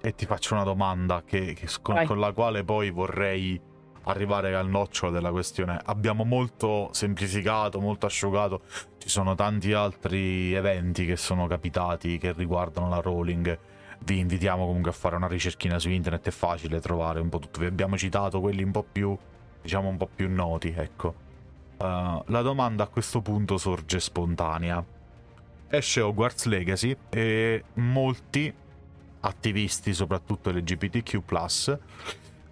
[0.01, 3.61] e ti faccio una domanda che, che, con, con la quale poi vorrei
[4.05, 5.81] arrivare al nocciolo della questione.
[5.85, 8.63] Abbiamo molto semplificato, molto asciugato.
[8.99, 13.59] Ci sono tanti altri eventi che sono capitati che riguardano la Rowling.
[14.01, 17.61] Vi invitiamo comunque a fare una ricerchina su internet, è facile trovare un po' tutto.
[17.61, 19.17] Vi abbiamo citato quelli un po' più,
[19.63, 21.23] diciamo, un po' più noti, ecco.
[21.85, 24.83] Uh, la domanda a questo punto sorge spontanea.
[25.69, 28.51] Esce Hogwarts Legacy e molti
[29.21, 31.21] attivisti, soprattutto LGBTQ,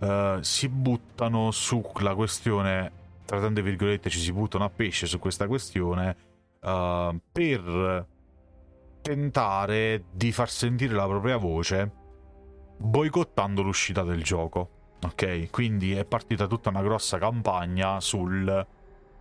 [0.01, 2.93] uh, si buttano sulla questione,
[3.25, 6.17] tra tante virgolette, ci si buttano a pesce su questa questione
[6.61, 8.07] uh, per
[9.01, 11.91] tentare di far sentire la propria voce
[12.77, 14.69] boicottando l'uscita del gioco.
[15.07, 18.67] Ok, quindi è partita tutta una grossa campagna sul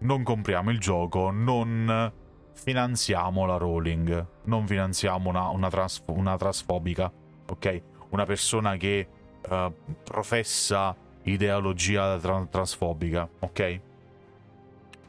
[0.02, 2.12] non compriamo il gioco, non
[2.54, 7.12] finanziamo la Rowling, non finanziamo una, una, trans, una transfobica,
[7.48, 7.82] ok?
[8.10, 9.08] Una persona che
[9.48, 13.80] uh, professa ideologia tra- transfobica, ok?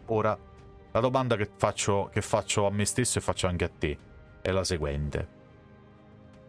[0.07, 0.39] Ora,
[0.93, 3.99] la domanda che faccio, che faccio a me stesso e faccio anche a te
[4.43, 5.41] è la seguente.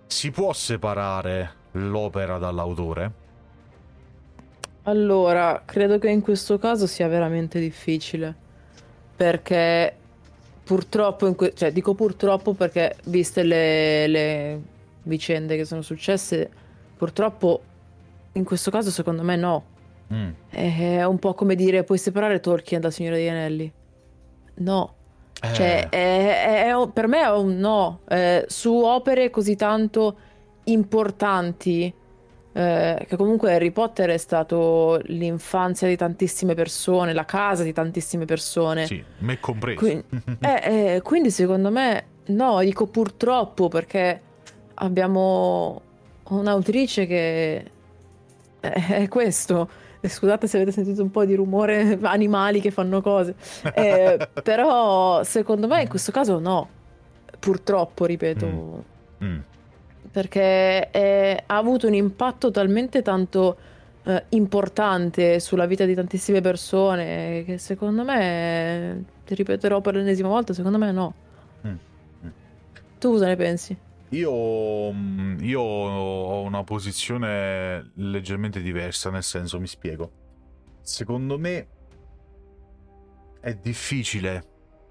[0.08, 3.22] Si può separare l'opera dall'autore?
[4.84, 8.36] Allora, credo che in questo caso sia veramente difficile.
[9.16, 9.96] Perché
[10.64, 14.62] purtroppo, que- cioè dico purtroppo perché viste le, le
[15.04, 16.50] vicende che sono successe,
[16.98, 17.62] purtroppo
[18.34, 19.64] in questo caso secondo me no.
[20.14, 20.30] Mm.
[20.50, 23.72] È un po' come dire puoi separare Tolkien dal Signore degli Anelli.
[24.56, 24.94] No.
[25.42, 25.54] Eh.
[25.54, 28.00] Cioè, è, è, è, per me è un no.
[28.08, 30.18] Eh, su opere così tanto
[30.66, 31.94] importanti,
[32.54, 38.26] eh, che comunque Harry Potter è stato l'infanzia di tantissime persone, la casa di tantissime
[38.26, 38.86] persone.
[38.86, 39.80] Sì, me compreso.
[39.80, 40.04] Quindi,
[40.40, 44.22] eh, eh, quindi secondo me no, dico purtroppo perché
[44.76, 45.82] abbiamo
[46.30, 47.72] un'autrice che
[48.60, 49.70] è questo.
[50.06, 53.36] Scusate se avete sentito un po' di rumore, animali che fanno cose.
[53.74, 56.70] Eh, però secondo me in questo caso no.
[57.40, 58.46] Purtroppo, ripeto.
[58.46, 59.26] Mm.
[59.26, 59.40] Mm.
[60.14, 63.58] Perché è, ha avuto un impatto talmente tanto
[64.04, 70.54] eh, importante sulla vita di tantissime persone che secondo me, ti ripeterò per l'ennesima volta,
[70.54, 71.14] secondo me no.
[71.66, 71.72] Mm.
[71.72, 72.30] mm.
[73.00, 73.78] Tu cosa ne pensi?
[74.10, 80.12] Io, mm, io, ho una posizione leggermente diversa, nel senso, mi spiego.
[80.82, 81.68] Secondo me
[83.40, 84.46] è difficile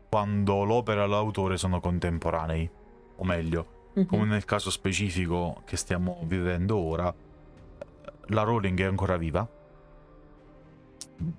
[0.09, 2.69] quando l'opera e l'autore sono contemporanei,
[3.17, 4.07] o meglio, mm-hmm.
[4.07, 7.13] come nel caso specifico che stiamo vivendo ora,
[8.27, 9.49] la Rowling è ancora viva,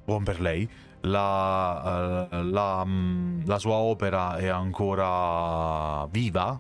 [0.04, 0.70] buon per lei,
[1.02, 6.60] la, uh, la, mm, la sua opera è ancora viva,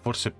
[0.00, 0.34] forse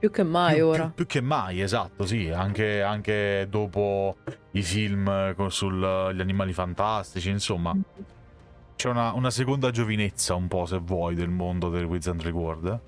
[0.00, 0.84] più che mai più, ora.
[0.84, 2.30] Più, più, che mai, esatto, sì.
[2.30, 4.16] Anche, anche dopo
[4.52, 5.84] i film sugli
[6.20, 7.76] animali fantastici, insomma.
[8.80, 12.80] C'è una, una, seconda giovinezza, un po', se vuoi, del mondo del Wizardry World.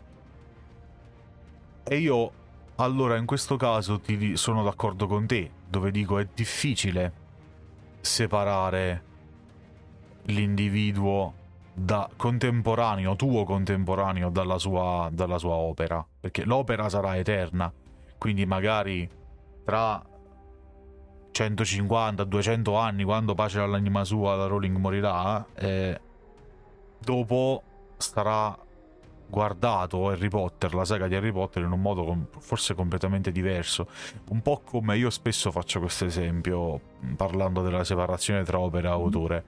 [1.85, 2.33] E io,
[2.77, 7.13] allora, in questo caso, ti, sono d'accordo con te, dove dico è difficile
[8.01, 9.03] separare
[10.23, 11.35] l'individuo
[11.75, 17.71] da contemporaneo, tuo contemporaneo dalla sua, dalla sua opera, perché l'opera sarà eterna,
[18.17, 19.07] quindi magari
[19.63, 20.03] tra
[21.33, 26.01] 150-200 anni, quando pace all'anima sua, la Rowling morirà, eh,
[26.99, 27.63] dopo
[27.97, 28.57] sarà
[29.33, 33.87] guardato Harry Potter, la saga di Harry Potter in un modo com- forse completamente diverso.
[34.29, 36.79] Un po' come io spesso faccio questo esempio
[37.17, 39.45] parlando della separazione tra opera e autore.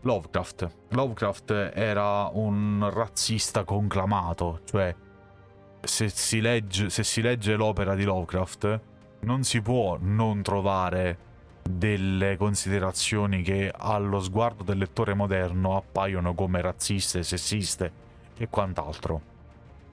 [0.00, 0.70] Lovecraft.
[0.88, 4.94] Lovecraft era un razzista conclamato, cioè
[5.80, 8.80] se si, legge, se si legge l'opera di Lovecraft
[9.20, 11.28] non si può non trovare
[11.62, 17.92] delle considerazioni che allo sguardo del lettore moderno appaiono come razziste, sessiste
[18.36, 19.28] e quant'altro.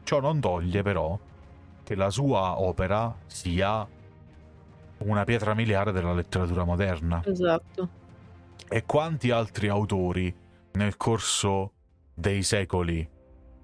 [0.03, 1.17] Ciò non toglie però
[1.83, 3.87] che la sua opera sia
[4.99, 7.21] una pietra miliare della letteratura moderna.
[7.25, 7.89] Esatto.
[8.67, 10.33] E quanti altri autori
[10.73, 11.71] nel corso
[12.13, 13.07] dei secoli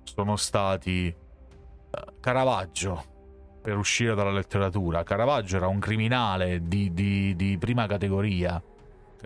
[0.03, 1.15] sono stati eh,
[2.19, 3.11] Caravaggio
[3.63, 5.03] per uscire dalla letteratura.
[5.03, 8.61] Caravaggio era un criminale di, di, di prima categoria.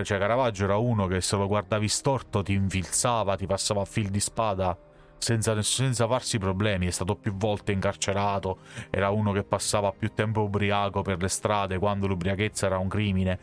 [0.01, 4.09] Cioè, Caravaggio era uno che se lo guardavi storto ti infilzava, ti passava a fil
[4.09, 4.77] di spada
[5.17, 6.85] senza, senza, farsi problemi.
[6.85, 8.59] È stato più volte incarcerato.
[8.91, 13.39] Era uno che passava più tempo ubriaco per le strade quando l'ubriachezza era un crimine.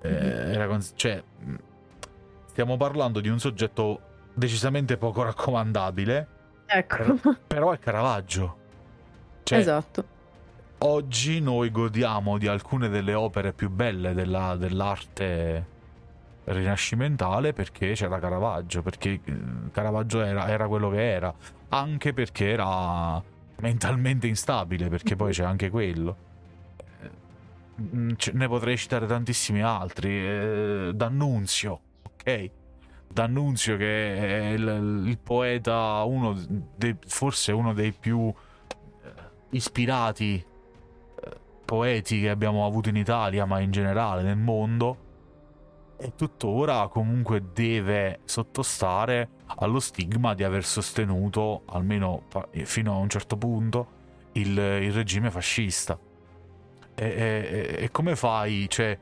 [0.00, 0.52] Eh, mm-hmm.
[0.52, 1.22] era, cioè,
[2.46, 4.00] stiamo parlando di un soggetto
[4.32, 6.36] decisamente poco raccomandabile
[6.70, 7.14] Ecco.
[7.14, 8.56] Però, però è Caravaggio.
[9.42, 10.04] Cioè, esatto.
[10.80, 15.66] Oggi noi godiamo di alcune delle opere più belle della, dell'arte
[16.44, 19.34] rinascimentale perché c'era Caravaggio, perché eh,
[19.72, 21.34] Caravaggio era, era, quello che era,
[21.70, 23.20] anche perché era
[23.56, 26.16] mentalmente instabile, perché poi c'è anche quello.
[27.00, 30.10] Eh, ne potrei citare tantissimi altri.
[30.10, 32.50] Eh, D'Annunzio, ok?
[33.12, 36.36] D'Annunzio che è il, il poeta, uno
[36.76, 38.32] dei, forse uno dei più
[39.50, 40.44] ispirati
[41.68, 44.96] poeti che abbiamo avuto in Italia, ma in generale nel mondo
[45.98, 52.22] e tuttora comunque deve sottostare allo stigma di aver sostenuto, almeno
[52.64, 53.86] fino a un certo punto,
[54.32, 55.98] il, il regime fascista.
[56.94, 58.66] E, e, e, come fai?
[58.66, 58.98] Cioè,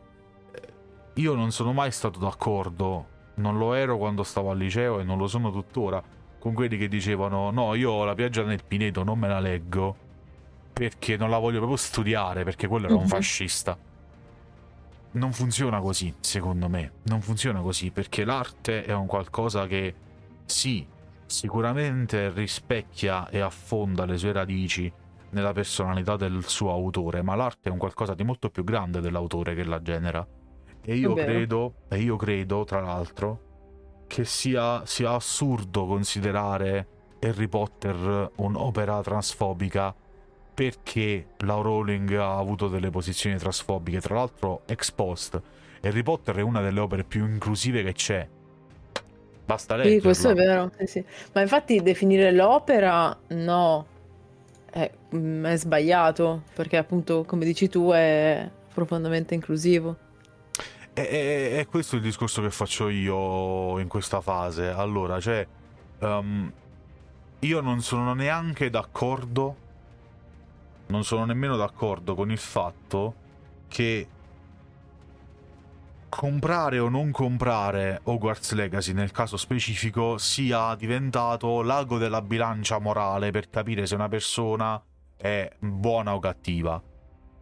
[1.14, 5.18] io non sono mai stato d'accordo, non lo ero quando stavo al liceo e non
[5.18, 6.02] lo sono tuttora,
[6.40, 10.05] con quelli che dicevano no, io la piaggia nel Pineto non me la leggo
[10.76, 13.08] perché non la voglio proprio studiare, perché quello era un mhm.
[13.08, 13.78] fascista
[15.16, 16.92] non funziona così, secondo me.
[17.04, 19.94] Non funziona così perché l'arte è un qualcosa che
[20.44, 20.86] sì,
[21.26, 24.92] sicuramente rispecchia e affonda le sue radici
[25.30, 29.54] nella personalità del suo autore, ma l'arte è un qualcosa di molto più grande dell'autore
[29.54, 30.26] che la genera.
[30.82, 36.88] E io credo, e io credo, tra l'altro, che sia, sia assurdo considerare
[37.20, 39.92] Harry Potter un'opera transfobica
[40.56, 44.00] perché la Rowling ha avuto delle posizioni trasfobiche.
[44.00, 45.38] Tra l'altro, ex post,
[45.82, 48.26] Harry Potter è una delle opere più inclusive che c'è.
[49.44, 49.96] Basta leggere.
[49.96, 50.70] Sì, questo è vero.
[50.78, 51.04] Sì, sì.
[51.34, 53.86] Ma infatti definire l'opera no,
[54.70, 59.94] è, mm, è sbagliato, perché appunto, come dici tu, è profondamente inclusivo.
[60.94, 64.68] È, è, è, questo il discorso che faccio io in questa fase.
[64.68, 65.46] Allora, cioè,
[65.98, 66.50] um,
[67.40, 69.64] io non sono neanche d'accordo
[70.88, 73.14] non sono nemmeno d'accordo con il fatto
[73.68, 74.08] che
[76.08, 83.30] comprare o non comprare Hogwarts Legacy nel caso specifico sia diventato l'ago della bilancia morale
[83.30, 84.82] per capire se una persona
[85.16, 86.82] è buona o cattiva.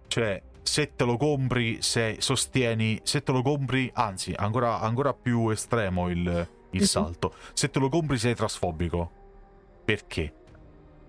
[0.06, 5.50] Cioè, se te lo compri, se sostieni, se te lo compri, anzi, ancora, ancora più
[5.50, 6.86] estremo il, il mhm.
[6.86, 9.10] salto, se te lo compri sei trasfobico.
[9.84, 10.32] Perché?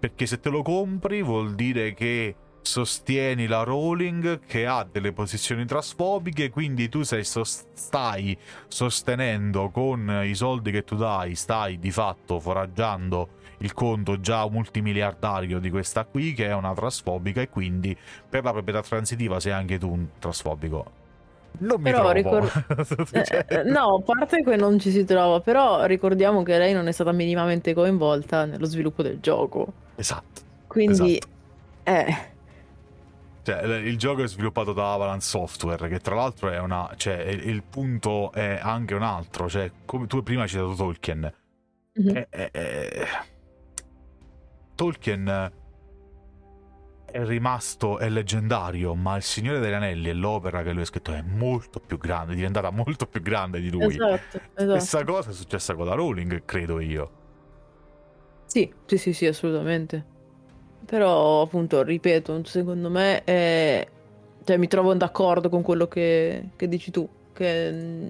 [0.05, 5.65] Perché se te lo compri vuol dire che sostieni la Rowling che ha delle posizioni
[5.65, 8.37] trasfobiche, quindi tu sei, stai
[8.67, 13.29] sostenendo con i soldi che tu dai, stai di fatto foraggiando
[13.61, 17.97] il conto già multimiliardario di questa qui che è una trasfobica e quindi
[18.29, 20.91] per la proprietà transitiva sei anche tu un trasfobico.
[21.57, 22.45] Non mi però ricor-
[23.25, 23.45] cioè...
[23.47, 26.91] eh, no, a parte che non ci si trova, però ricordiamo che lei non è
[26.91, 29.81] stata minimamente coinvolta nello sviluppo del gioco.
[29.95, 30.41] Esatto.
[30.67, 31.27] Quindi, esatto.
[31.83, 32.33] eh.
[33.43, 36.91] Cioè, il gioco è sviluppato da Avalanche Software, che tra l'altro è una.
[36.95, 39.47] Cioè, il punto è anche un altro.
[39.47, 41.33] Cioè, come tu prima hai citato Tolkien.
[42.01, 42.15] Mm-hmm.
[42.15, 43.07] È, è, è...
[44.73, 45.51] Tolkien
[47.05, 51.13] è rimasto, è leggendario, ma Il Signore degli Anelli e l'opera che lui ha scritto
[51.13, 53.93] è molto più grande, è diventata molto più grande di lui.
[53.93, 54.79] Esatto, esatto.
[54.79, 57.11] Stessa cosa è successa con la Rowling, credo io.
[58.55, 60.01] Sì, sì, sì, sì, assolutamente.
[60.85, 63.85] Però, appunto, ripeto, secondo me è...
[64.45, 68.07] Cioè, mi trovo d'accordo con quello che, che dici tu, che mm,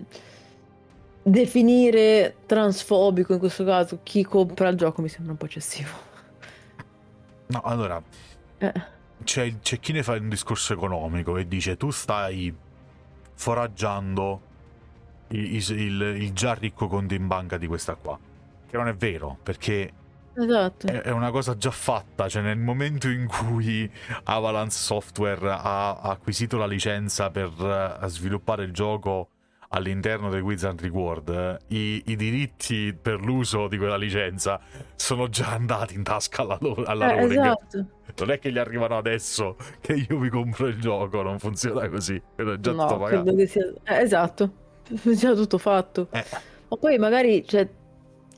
[1.23, 5.89] definire transfobico in questo caso chi compra il gioco mi sembra un po' eccessivo.
[7.47, 7.99] No, allora,
[8.59, 8.73] eh
[9.23, 12.55] c'è, c'è chi ne fa un discorso economico e dice tu stai
[13.33, 14.41] foraggiando
[15.29, 18.19] il, il, il già ricco conto in banca di questa qua.
[18.69, 20.03] Che non è vero, perché
[20.37, 20.87] Esatto.
[20.87, 23.89] È, una cosa già fatta, cioè nel momento in cui
[24.23, 29.29] Avalanche Software ha acquisito la licenza per uh, sviluppare il gioco
[29.69, 34.59] all'interno del Wizardry World, i, i, diritti per l'uso di quella licenza
[34.95, 37.41] sono già andati in tasca alla, alla eh, Rowling.
[37.41, 37.85] Esatto.
[38.17, 42.21] Non è che gli arrivano adesso che io mi compro il gioco, non funziona così.
[42.35, 43.47] È già no, tutto pagato.
[43.47, 43.73] Sia...
[43.83, 44.51] eh, esatto,
[44.87, 46.07] è già tutto fatto.
[46.11, 46.23] Eh.
[46.67, 47.67] Ma poi magari, cioè,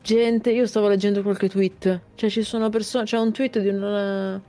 [0.08, 4.41] gente, io stavo leggendo qualche tweet, cioè ci sono persone, c'è un tweet di una,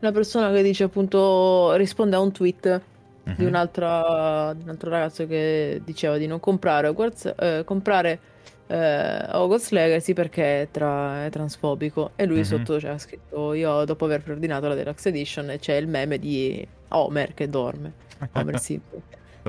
[0.00, 2.82] una persona che dice appunto, risponde a un tweet
[3.22, 3.34] uh-huh.
[3.36, 8.18] di, un'altra, di un altro ragazzo che diceva di non comprare Hogwarts, eh, comprare
[8.66, 12.10] eh, Hogwarts Legacy perché è, tra, è transfobico.
[12.16, 12.44] E lui uh-huh.
[12.44, 17.32] sotto c'è scritto io dopo aver preordinato la Deluxe Edition c'è il meme di Homer
[17.32, 17.92] che dorme.
[18.32, 19.00] Homer Simpson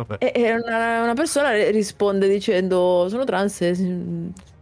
[0.20, 3.74] e, e una, una, persona risponde dicendo sono trans e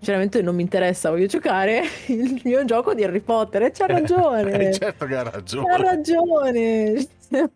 [0.05, 4.71] sinceramente non mi interessa, voglio giocare il mio gioco di Harry Potter e c'ha ragione.
[4.77, 5.73] certo che ha ragione.
[5.73, 7.07] Ha ragione.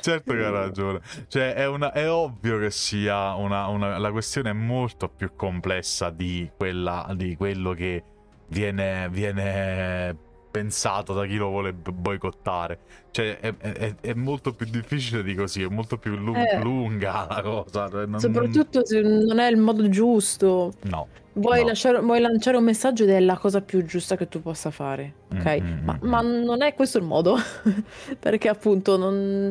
[0.00, 1.00] certo che ha ragione.
[1.26, 6.10] Cioè, è, una, è ovvio che sia una, una, La questione è molto più complessa
[6.10, 8.04] di, quella, di quello che
[8.48, 10.16] viene, viene
[10.50, 12.78] pensato da chi lo vuole boicottare.
[13.10, 17.26] Cioè, è, è, è, molto più difficile di così, è molto più lung- eh, lunga
[17.28, 17.88] la cosa.
[17.88, 18.20] Cioè, non...
[18.20, 20.72] Soprattutto se non è il modo giusto.
[20.82, 21.08] No.
[21.32, 21.68] Vuoi, no.
[21.68, 25.14] Lasciare, vuoi, lanciare un messaggio ed è la cosa più giusta che tu possa fare,
[25.32, 25.44] ok?
[25.44, 25.84] Mm-hmm.
[25.84, 27.36] Ma, ma, non è questo il modo,
[28.18, 29.48] perché appunto non,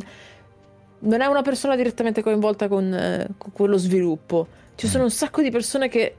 [0.99, 4.47] non, è una persona direttamente coinvolta con, eh, con quello sviluppo.
[4.75, 6.15] Ci sono un sacco di persone che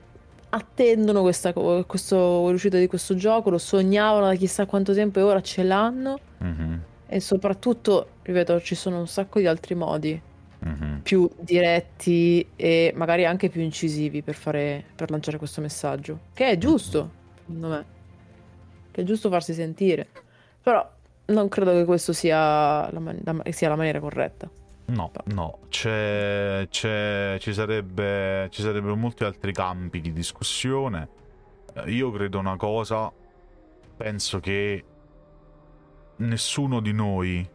[0.50, 5.40] attendono questa, questo, l'uscita di questo gioco, lo sognavano da chissà quanto tempo e ora
[5.40, 6.18] ce l'hanno.
[6.42, 6.74] Mm-hmm.
[7.06, 10.20] E soprattutto, ripeto, ci sono un sacco di altri modi
[10.64, 10.98] mm-hmm.
[10.98, 16.18] più diretti e magari anche più incisivi per, fare, per lanciare questo messaggio.
[16.32, 17.84] Che è giusto, secondo me.
[18.90, 20.06] Che è giusto farsi sentire.
[20.62, 20.88] Però
[21.26, 24.48] non credo che questo sia man- sia la maniera corretta.
[24.90, 31.08] No, no, c'è, c'è, ci, sarebbe, ci sarebbero molti altri campi di discussione.
[31.74, 33.12] Eh, io credo una cosa,
[33.96, 34.84] penso che
[36.16, 37.48] nessuno di noi,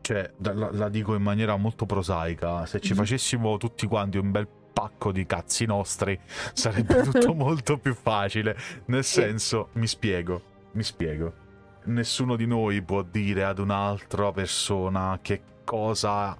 [0.00, 2.98] cioè la, la dico in maniera molto prosaica, se ci mm-hmm.
[2.98, 6.18] facessimo tutti quanti un bel pacco di cazzi nostri
[6.54, 8.56] sarebbe tutto molto più facile.
[8.86, 10.42] Nel senso, mi spiego,
[10.72, 11.42] mi spiego.
[11.86, 16.38] Nessuno di noi può dire ad un'altra persona che cosa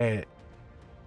[0.00, 0.26] è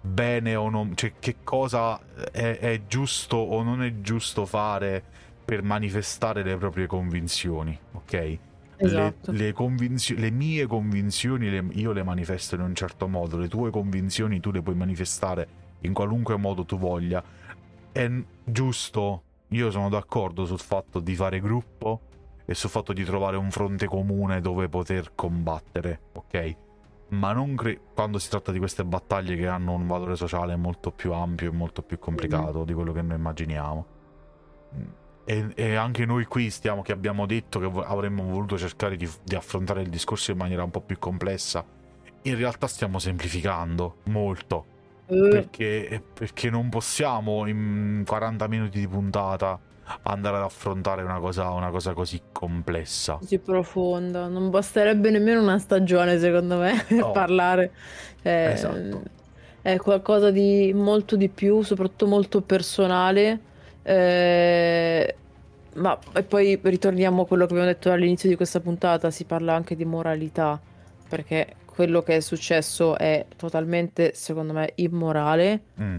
[0.00, 1.98] bene o non, cioè che cosa
[2.30, 5.02] è, è giusto o non è giusto fare
[5.44, 8.38] per manifestare le proprie convinzioni, ok?
[8.76, 9.32] Esatto.
[9.32, 13.48] Le, le, convinzio- le, mie convinzioni le, io le manifesto in un certo modo, le
[13.48, 15.48] tue convinzioni tu le puoi manifestare
[15.80, 17.20] in qualunque modo tu voglia.
[17.90, 18.10] È
[18.44, 22.00] giusto, io sono d'accordo sul fatto di fare gruppo
[22.44, 26.56] e sul fatto di trovare un fronte comune dove poter combattere, ok?
[27.18, 30.90] Ma non cre- quando si tratta di queste battaglie che hanno un valore sociale molto
[30.90, 32.64] più ampio e molto più complicato mm.
[32.64, 33.86] di quello che noi immaginiamo.
[35.24, 39.34] E, e, anche noi qui stiamo che abbiamo detto che avremmo voluto cercare di, di,
[39.34, 41.64] affrontare il discorso in maniera un po' più complessa.
[42.22, 44.72] In realtà stiamo semplificando molto.
[45.06, 45.28] Uh.
[45.28, 49.58] Perché, perché non possiamo in 40 minuti di puntata
[50.02, 53.14] andare ad affrontare una cosa, una cosa così complessa.
[53.14, 54.28] Così profonda.
[54.28, 57.72] Non basterebbe nemmeno una stagione, secondo me, per parlare.
[58.22, 59.02] Eh, esatto.
[59.60, 63.40] È qualcosa di molto di più, soprattutto molto personale.
[63.82, 65.14] Eh,
[65.74, 69.54] ma e poi ritorniamo a quello che abbiamo detto all'inizio di questa puntata, si parla
[69.54, 70.60] anche di moralità,
[71.08, 75.62] perché quello che è successo è totalmente, secondo me, immorale.
[75.80, 75.98] Mm.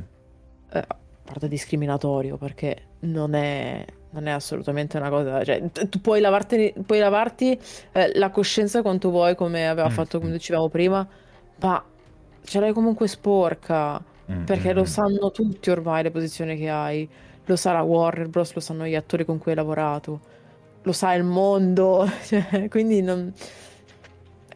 [0.72, 0.84] Eh,
[1.26, 5.44] a parte discriminatorio, perché non è, non è assolutamente una cosa.
[5.44, 6.22] Cioè, tu puoi,
[6.86, 7.60] puoi lavarti
[7.92, 9.92] eh, la coscienza quanto vuoi, come aveva mm.
[9.92, 11.08] fatto, come dicevamo prima,
[11.62, 11.84] ma
[12.44, 14.02] ce l'hai comunque sporca.
[14.32, 14.44] Mm.
[14.44, 14.88] Perché lo mm, mm.
[14.88, 17.08] sanno tutti ormai le posizioni che hai.
[17.46, 20.20] Lo sa la Warner Bros., lo sanno gli attori con cui hai lavorato,
[20.82, 22.10] lo sa il mondo.
[22.24, 23.32] Cioè, quindi non.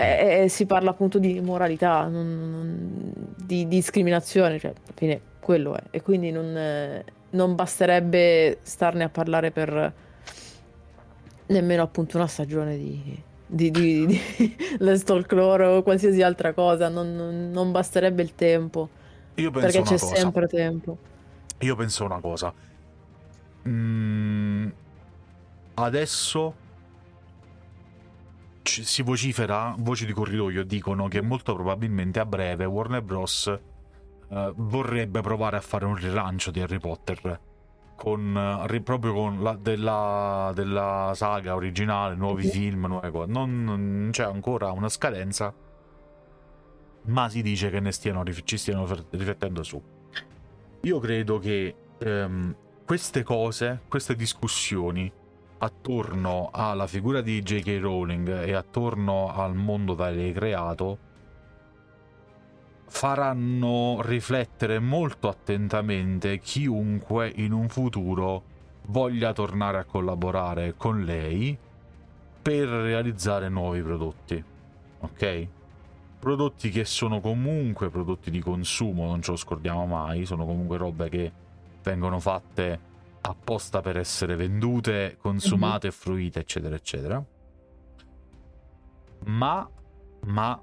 [0.02, 5.82] Eh, si parla appunto di moralità, non, di, di discriminazione, cioè, alla fine quello è.
[5.92, 9.94] E quindi non, eh, non basterebbe starne a parlare per
[11.48, 14.58] nemmeno appunto una stagione di, di, di, di
[15.04, 18.90] Talk Lore o qualsiasi altra cosa, non, non, basterebbe il tempo.
[19.34, 20.16] Perché c'è cosa.
[20.16, 20.98] sempre tempo.
[21.60, 22.54] Io penso una cosa.
[23.68, 24.68] Mm,
[25.76, 26.68] adesso
[28.64, 33.60] si vocifera, voci di corridoio dicono che molto probabilmente a breve Warner Bros
[34.30, 37.40] uh, vorrebbe provare a fare un rilancio di Harry Potter
[37.96, 43.30] con, uh, proprio con la, della, della, saga originale, nuovi film, nuove cose.
[43.30, 45.54] Non, non, c'è ancora una scadenza,
[47.04, 49.82] ma si dice che ne stiano, ci stiano riflettendo su.
[50.82, 51.76] Io credo che
[52.06, 52.56] um,
[52.86, 55.12] queste cose, queste discussioni
[55.58, 57.80] attorno alla figura di J.K.
[57.82, 61.08] Rowling e attorno al mondo da lei creato
[62.90, 68.44] faranno riflettere molto attentamente chiunque in un futuro
[68.88, 71.58] voglia tornare a collaborare con lei
[72.42, 74.44] per realizzare nuovi prodotti.
[75.02, 75.48] Ok?
[76.20, 81.10] Prodotti che sono comunque prodotti di consumo, non ce lo scordiamo mai, sono comunque robe
[81.10, 81.32] che
[81.84, 82.88] vengono fatte
[83.22, 85.96] apposta per essere vendute, consumate, mm-hmm.
[85.96, 87.24] fruite, eccetera, eccetera.
[89.26, 89.70] Ma,
[90.26, 90.62] ma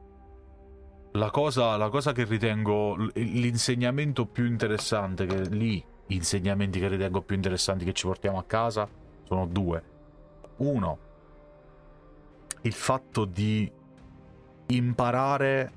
[1.17, 7.35] la cosa, la cosa che ritengo l'insegnamento più interessante che lì insegnamenti che ritengo più
[7.35, 8.89] interessanti che ci portiamo a casa
[9.25, 9.83] sono due.
[10.59, 10.99] Uno,
[12.63, 13.71] il fatto di
[14.69, 15.73] imparare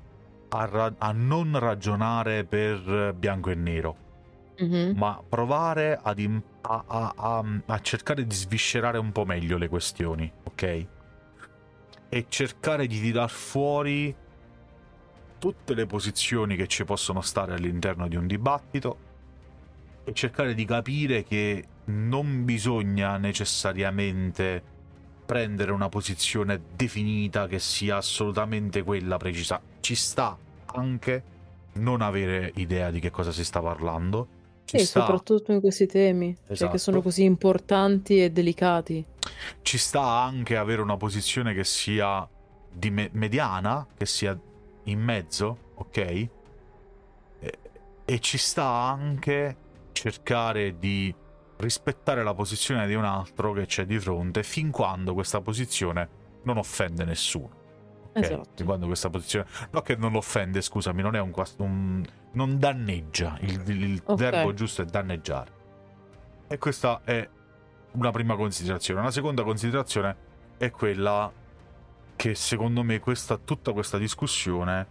[0.50, 3.96] a, ra- a non ragionare per bianco e nero,
[4.62, 4.96] mm-hmm.
[4.96, 10.30] ma provare ad imp- a, a, a cercare di sviscerare un po' meglio le questioni,
[10.44, 10.86] ok?
[12.08, 14.14] E cercare di tirar fuori
[15.40, 19.08] tutte le posizioni che ci possono stare all'interno di un dibattito
[20.04, 24.62] e cercare di capire che non bisogna necessariamente
[25.24, 29.60] prendere una posizione definita che sia assolutamente quella precisa.
[29.80, 30.36] Ci sta
[30.66, 31.22] anche
[31.74, 34.38] non avere idea di che cosa si sta parlando.
[34.64, 35.00] Ci sì, sta...
[35.00, 36.54] soprattutto in questi temi, esatto.
[36.54, 37.10] cioè che sono esatto.
[37.10, 39.04] così importanti e delicati.
[39.62, 42.28] Ci sta anche avere una posizione che sia
[42.72, 44.38] di me- mediana, che sia
[44.90, 45.96] in mezzo, ok?
[45.98, 46.30] E,
[48.04, 49.56] e ci sta anche
[49.92, 51.14] cercare di
[51.56, 56.08] rispettare la posizione di un altro che c'è di fronte fin quando questa posizione
[56.42, 57.58] non offende nessuno.
[58.08, 58.22] Okay?
[58.22, 58.50] Esatto.
[58.54, 59.46] Fin quando questa posizione...
[59.70, 61.32] No che non offende, scusami, non è un...
[61.58, 64.30] un non danneggia, il, il okay.
[64.30, 65.58] verbo giusto è danneggiare.
[66.48, 67.28] E questa è
[67.92, 69.00] una prima considerazione.
[69.00, 70.16] Una seconda considerazione
[70.56, 71.30] è quella
[72.20, 74.86] che secondo me questa, tutta questa discussione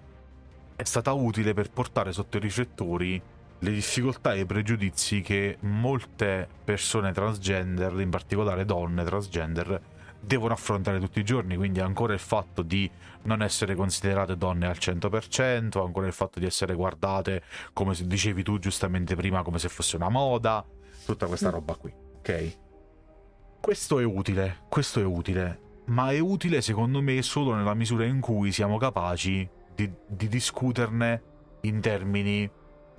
[0.76, 3.22] è stata utile per portare sotto i riflettori
[3.60, 9.80] le difficoltà e i pregiudizi che molte persone transgender, in particolare donne transgender,
[10.20, 12.90] devono affrontare tutti i giorni, quindi ancora il fatto di
[13.24, 18.58] non essere considerate donne al 100%, ancora il fatto di essere guardate, come dicevi tu
[18.58, 20.66] giustamente prima, come se fosse una moda,
[21.06, 21.52] tutta questa mm.
[21.52, 22.58] roba qui, ok?
[23.62, 28.20] Questo è utile, questo è utile, ma è utile secondo me solo nella misura in
[28.20, 31.22] cui siamo capaci di, di discuterne
[31.62, 32.50] in termini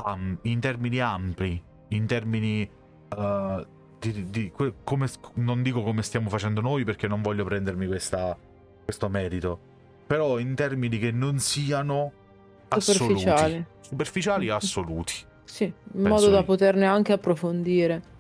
[0.05, 2.69] um, in termini ampli, in termini
[3.17, 3.67] uh,
[3.99, 4.53] di, di,
[4.85, 8.37] come, non dico come stiamo facendo noi perché non voglio prendermi questa,
[8.85, 9.59] questo merito,
[10.07, 12.13] però in termini che non siano
[12.69, 13.67] superficiali, assoluti.
[13.81, 15.15] superficiali e assoluti.
[15.45, 15.65] Sì,
[15.95, 18.19] in modo da poterne anche approfondire.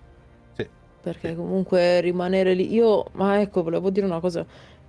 [1.02, 2.72] Perché comunque rimanere lì.
[2.72, 4.44] Io, ma ecco, volevo dire una cosa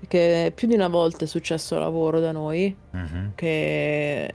[0.07, 3.27] che più di una volta è successo lavoro da noi mm-hmm.
[3.35, 4.33] che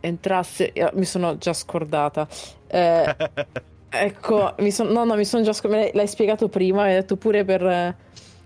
[0.00, 0.72] entrasse.
[0.94, 2.26] Mi sono già scordata.
[2.66, 3.16] Eh,
[3.88, 5.90] ecco, mi son, no, no, mi sono già scordata.
[5.92, 7.94] L'hai spiegato prima, hai detto pure per,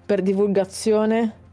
[0.05, 1.45] per divulgazione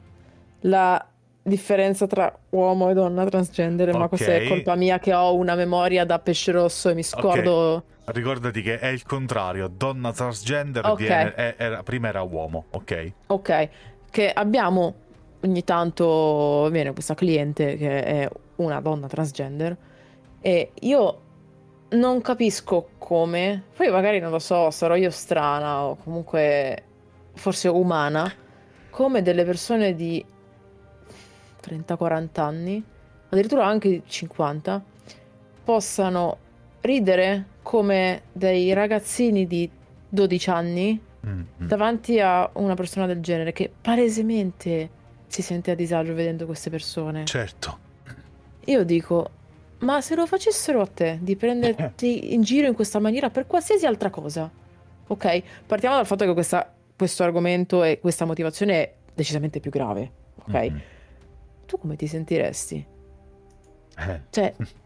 [0.62, 1.06] la
[1.44, 4.00] differenza tra uomo e donna transgender, okay.
[4.00, 7.52] ma questa è colpa mia che ho una memoria da pesce rosso e mi scordo.
[7.52, 7.92] Okay.
[8.06, 11.06] Ricordati che è il contrario, donna transgender okay.
[11.06, 13.12] viene, è, era, prima era uomo, ok?
[13.28, 13.70] Ok,
[14.10, 14.96] che abbiamo
[15.42, 19.76] ogni tanto viene questa cliente che è una donna transgender
[20.42, 21.22] e io
[21.90, 26.84] non capisco come, poi magari non lo so, sarò io strana o comunque
[27.34, 28.32] forse umana,
[28.90, 30.24] come delle persone di
[31.66, 32.84] 30-40 anni,
[33.30, 34.84] addirittura anche 50,
[35.64, 36.38] possano
[36.84, 39.70] ridere come dei ragazzini di
[40.10, 41.44] 12 anni mm-hmm.
[41.58, 44.90] davanti a una persona del genere che palesemente
[45.28, 47.26] si sente a disagio vedendo queste persone.
[47.26, 47.80] Certo.
[48.66, 49.30] Io dico,
[49.80, 53.86] ma se lo facessero a te di prenderti in giro in questa maniera per qualsiasi
[53.86, 54.50] altra cosa,
[55.08, 55.44] ok?
[55.66, 60.54] Partiamo dal fatto che questa, questo argomento e questa motivazione è decisamente più grave, ok?
[60.54, 60.78] Mm-hmm.
[61.66, 62.86] Tu come ti sentiresti?
[63.98, 64.22] Eh.
[64.30, 64.54] Cioè,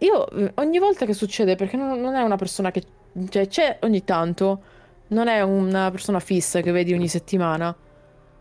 [0.00, 2.82] io ogni volta che succede, perché non, non è una persona che...
[3.28, 4.60] Cioè, c'è ogni tanto,
[5.08, 7.74] non è una persona fissa che vedi ogni settimana,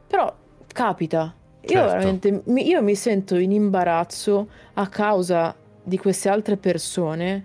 [0.07, 0.33] però
[0.67, 1.33] capita
[1.65, 1.73] Certo.
[1.73, 7.43] Io veramente mi, io mi sento in imbarazzo a causa di queste altre persone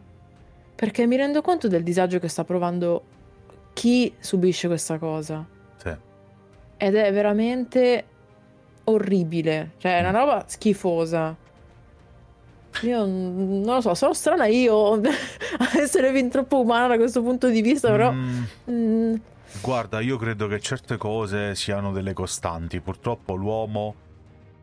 [0.75, 3.03] perché mi rendo conto del disagio che sta provando
[3.73, 5.47] chi subisce questa cosa.
[5.77, 5.95] Sì.
[6.77, 8.05] Ed è veramente
[8.85, 10.15] orribile, cioè è una mm.
[10.15, 11.37] roba schifosa.
[12.83, 17.49] Io non lo so, sono strana io a essere fin troppo umana da questo punto
[17.49, 18.13] di vista, però...
[18.13, 18.43] Mm.
[18.71, 19.15] Mm.
[19.61, 22.81] Guarda, io credo che certe cose siano delle costanti.
[22.81, 23.95] Purtroppo l'uomo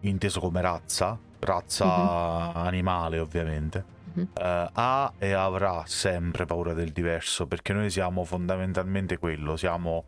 [0.01, 2.51] inteso come razza, razza uh-huh.
[2.55, 3.83] animale ovviamente,
[4.13, 4.27] uh-huh.
[4.33, 10.03] eh, ha e avrà sempre paura del diverso perché noi siamo fondamentalmente quello, siamo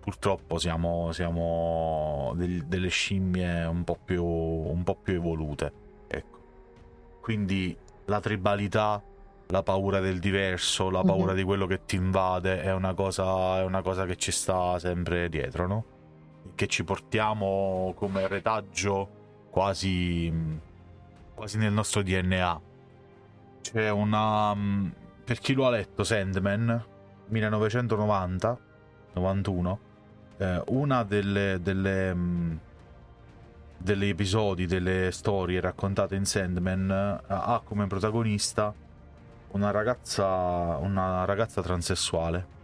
[0.00, 5.88] purtroppo siamo, siamo del, delle scimmie un po, più, un po' più evolute.
[7.20, 9.02] Quindi la tribalità,
[9.46, 11.36] la paura del diverso, la paura uh-huh.
[11.36, 15.28] di quello che ti invade è una, cosa, è una cosa che ci sta sempre
[15.28, 15.84] dietro, no?
[16.54, 19.08] Che ci portiamo come retaggio
[19.50, 20.32] quasi,
[21.34, 22.60] quasi nel nostro DNA.
[23.60, 24.56] C'è una...
[25.22, 26.84] Per chi lo ha letto, Sandman,
[27.28, 28.58] 1990,
[29.12, 29.78] 91,
[30.38, 32.16] eh, una delle, delle,
[33.82, 38.74] delle, episodi, delle storie raccontate in Sandman eh, ha come protagonista
[39.52, 42.58] una ragazza, una ragazza transessuale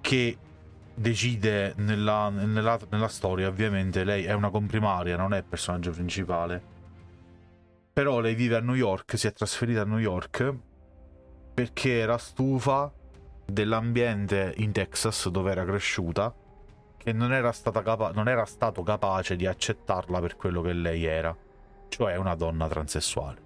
[0.00, 0.36] che
[0.94, 6.74] decide nella, nella, nella, storia, ovviamente lei è una comprimaria, non è il personaggio principale.
[7.92, 10.54] Però lei vive a New York, si è trasferita a New York
[11.54, 12.92] perché era stufa
[13.46, 16.32] dell'ambiente in Texas dove era cresciuta,
[17.06, 17.52] che non era,
[17.84, 21.36] capa- non era stato capace di accettarla per quello che lei era,
[21.86, 23.40] cioè una donna transessuale.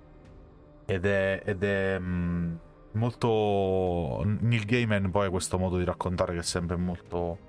[0.86, 2.54] Ed è, ed è mh, mm,
[2.92, 7.48] molto Neil Gaiman poi ha questo modo di raccontare che è sempre molto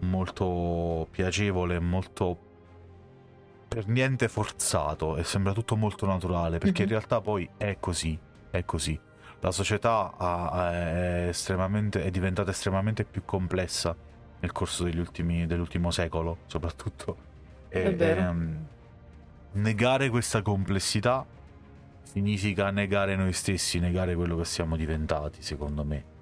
[0.00, 2.38] molto piacevole molto
[3.66, 6.92] per niente forzato e sembra tutto molto naturale perché mm-hmm.
[6.92, 8.16] in realtà poi è così
[8.50, 9.00] è così
[9.40, 13.96] la società ha, è, è diventata estremamente più complessa
[14.40, 17.16] nel corso degli ultimi, dell'ultimo secolo soprattutto
[17.68, 18.66] e, ehm,
[19.52, 21.24] negare questa complessità
[22.02, 26.16] significa negare noi stessi, negare quello che siamo diventati, secondo me.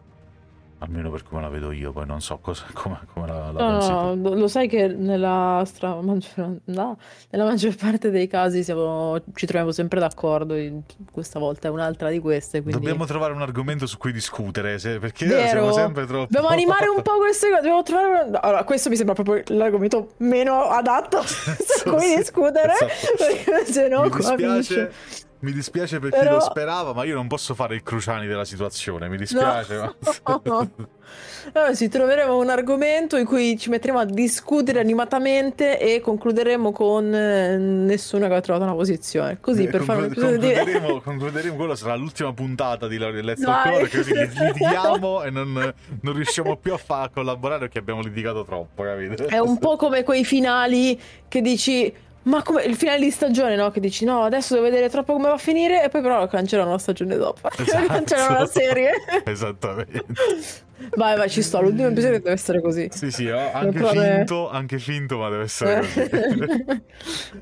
[0.78, 4.14] Almeno per come la vedo io, poi non so cosa, come, come la, la no,
[4.14, 5.98] no, lo sai che nella, stra...
[6.02, 6.58] maggior...
[6.64, 6.98] no,
[7.30, 9.18] nella maggior parte dei casi siamo...
[9.34, 10.54] ci troviamo sempre d'accordo.
[11.10, 12.60] Questa volta è un'altra di queste.
[12.60, 12.78] Quindi...
[12.78, 14.98] Dobbiamo trovare un argomento su cui discutere, se...
[14.98, 15.48] perché Vero.
[15.48, 16.26] siamo sempre troppo.
[16.30, 17.60] Dobbiamo animare un po' queste cose.
[17.62, 18.30] Dobbiamo trovare...
[18.40, 22.74] Allora, questo mi sembra proprio l'argomento meno adatto su cui discutere.
[22.74, 23.16] Esatto.
[23.16, 26.22] Perché se no, qua finisce mi dispiace per Però...
[26.22, 29.08] chi lo sperava, ma io non posso fare il Cruciani della situazione.
[29.08, 29.76] Mi dispiace.
[29.76, 29.94] No.
[30.22, 30.68] Ma...
[31.52, 37.14] allora, ci troveremo un argomento in cui ci metteremo a discutere animatamente e concluderemo con
[37.14, 39.38] eh, nessuno che ha trovato una posizione.
[39.40, 41.00] Così eh, per conclu- fare un concluderemo, di...
[41.02, 46.72] concluderemo, quello sarà l'ultima puntata di Let's Talk così litighiamo e non, non, riusciamo più
[46.72, 49.26] a, fa- a collaborare perché abbiamo litigato troppo, capite?
[49.26, 51.92] È un po' come quei finali che dici
[52.26, 53.70] ma come il finale di stagione, no?
[53.70, 56.72] Che dici no, adesso devo vedere troppo come va a finire e poi però cancellano
[56.72, 57.48] la stagione dopo.
[57.56, 57.86] Esatto.
[57.86, 58.92] cancellano la serie.
[59.24, 60.04] Esattamente.
[60.94, 61.60] Vai, vai, ci sto.
[61.62, 62.88] L'ultimo episodio deve essere così.
[62.90, 66.82] Sì, sì, anche finto, anche finto, ma deve essere così.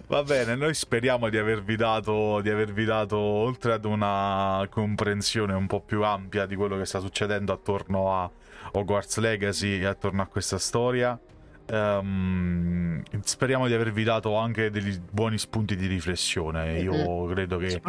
[0.07, 5.67] Va bene, noi speriamo di avervi dato, di avervi dato, oltre ad una comprensione un
[5.67, 8.31] po' più ampia di quello che sta succedendo attorno a
[8.73, 11.19] Hogwarts Legacy e attorno a questa storia
[11.67, 16.79] Um, speriamo di avervi dato anche degli buoni spunti di riflessione.
[16.81, 17.81] Io credo che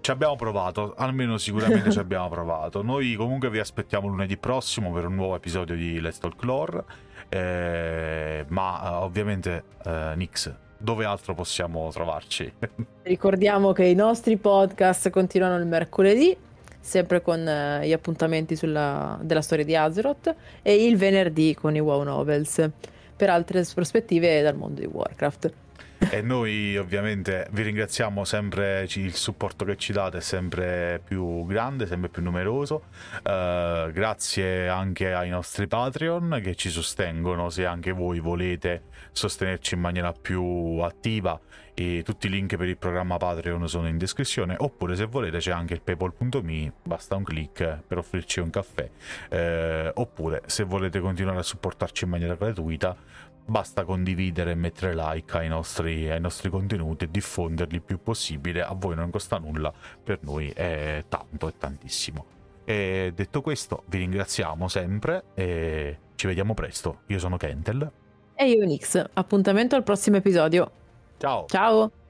[0.00, 2.82] ci abbiamo provato, almeno sicuramente ci abbiamo provato.
[2.82, 6.84] Noi comunque vi aspettiamo lunedì prossimo per un nuovo episodio di Let's Talk Lore.
[7.28, 12.50] Eh, ma eh, ovviamente, eh, Nix, dove altro possiamo trovarci?
[13.02, 16.36] Ricordiamo che i nostri podcast continuano il mercoledì
[16.84, 21.80] sempre con eh, gli appuntamenti sulla, della storia di Azeroth, e il venerdì con i
[21.80, 22.70] Wow Novels
[23.16, 25.52] per altre prospettive dal mondo di Warcraft.
[26.10, 31.86] E noi ovviamente vi ringraziamo sempre, il supporto che ci date è sempre più grande,
[31.86, 32.84] sempre più numeroso.
[33.22, 39.80] Uh, grazie anche ai nostri Patreon che ci sostengono se anche voi volete sostenerci in
[39.80, 41.40] maniera più attiva.
[41.76, 44.54] E tutti i link per il programma Patreon sono in descrizione.
[44.58, 48.88] Oppure se volete c'è anche il paypal.me basta un clic per offrirci un caffè.
[49.28, 52.96] Eh, oppure se volete continuare a supportarci in maniera gratuita
[53.44, 58.62] basta condividere e mettere like ai nostri, ai nostri contenuti e diffonderli il più possibile.
[58.62, 59.72] A voi non costa nulla
[60.02, 62.24] per noi è tanto e tantissimo.
[62.64, 67.00] E detto questo vi ringraziamo sempre e ci vediamo presto.
[67.06, 67.90] Io sono Kentel.
[68.34, 69.04] E io Nix.
[69.12, 70.70] Appuntamento al prossimo episodio.
[71.18, 71.46] Ciao.
[71.46, 72.03] Ciao.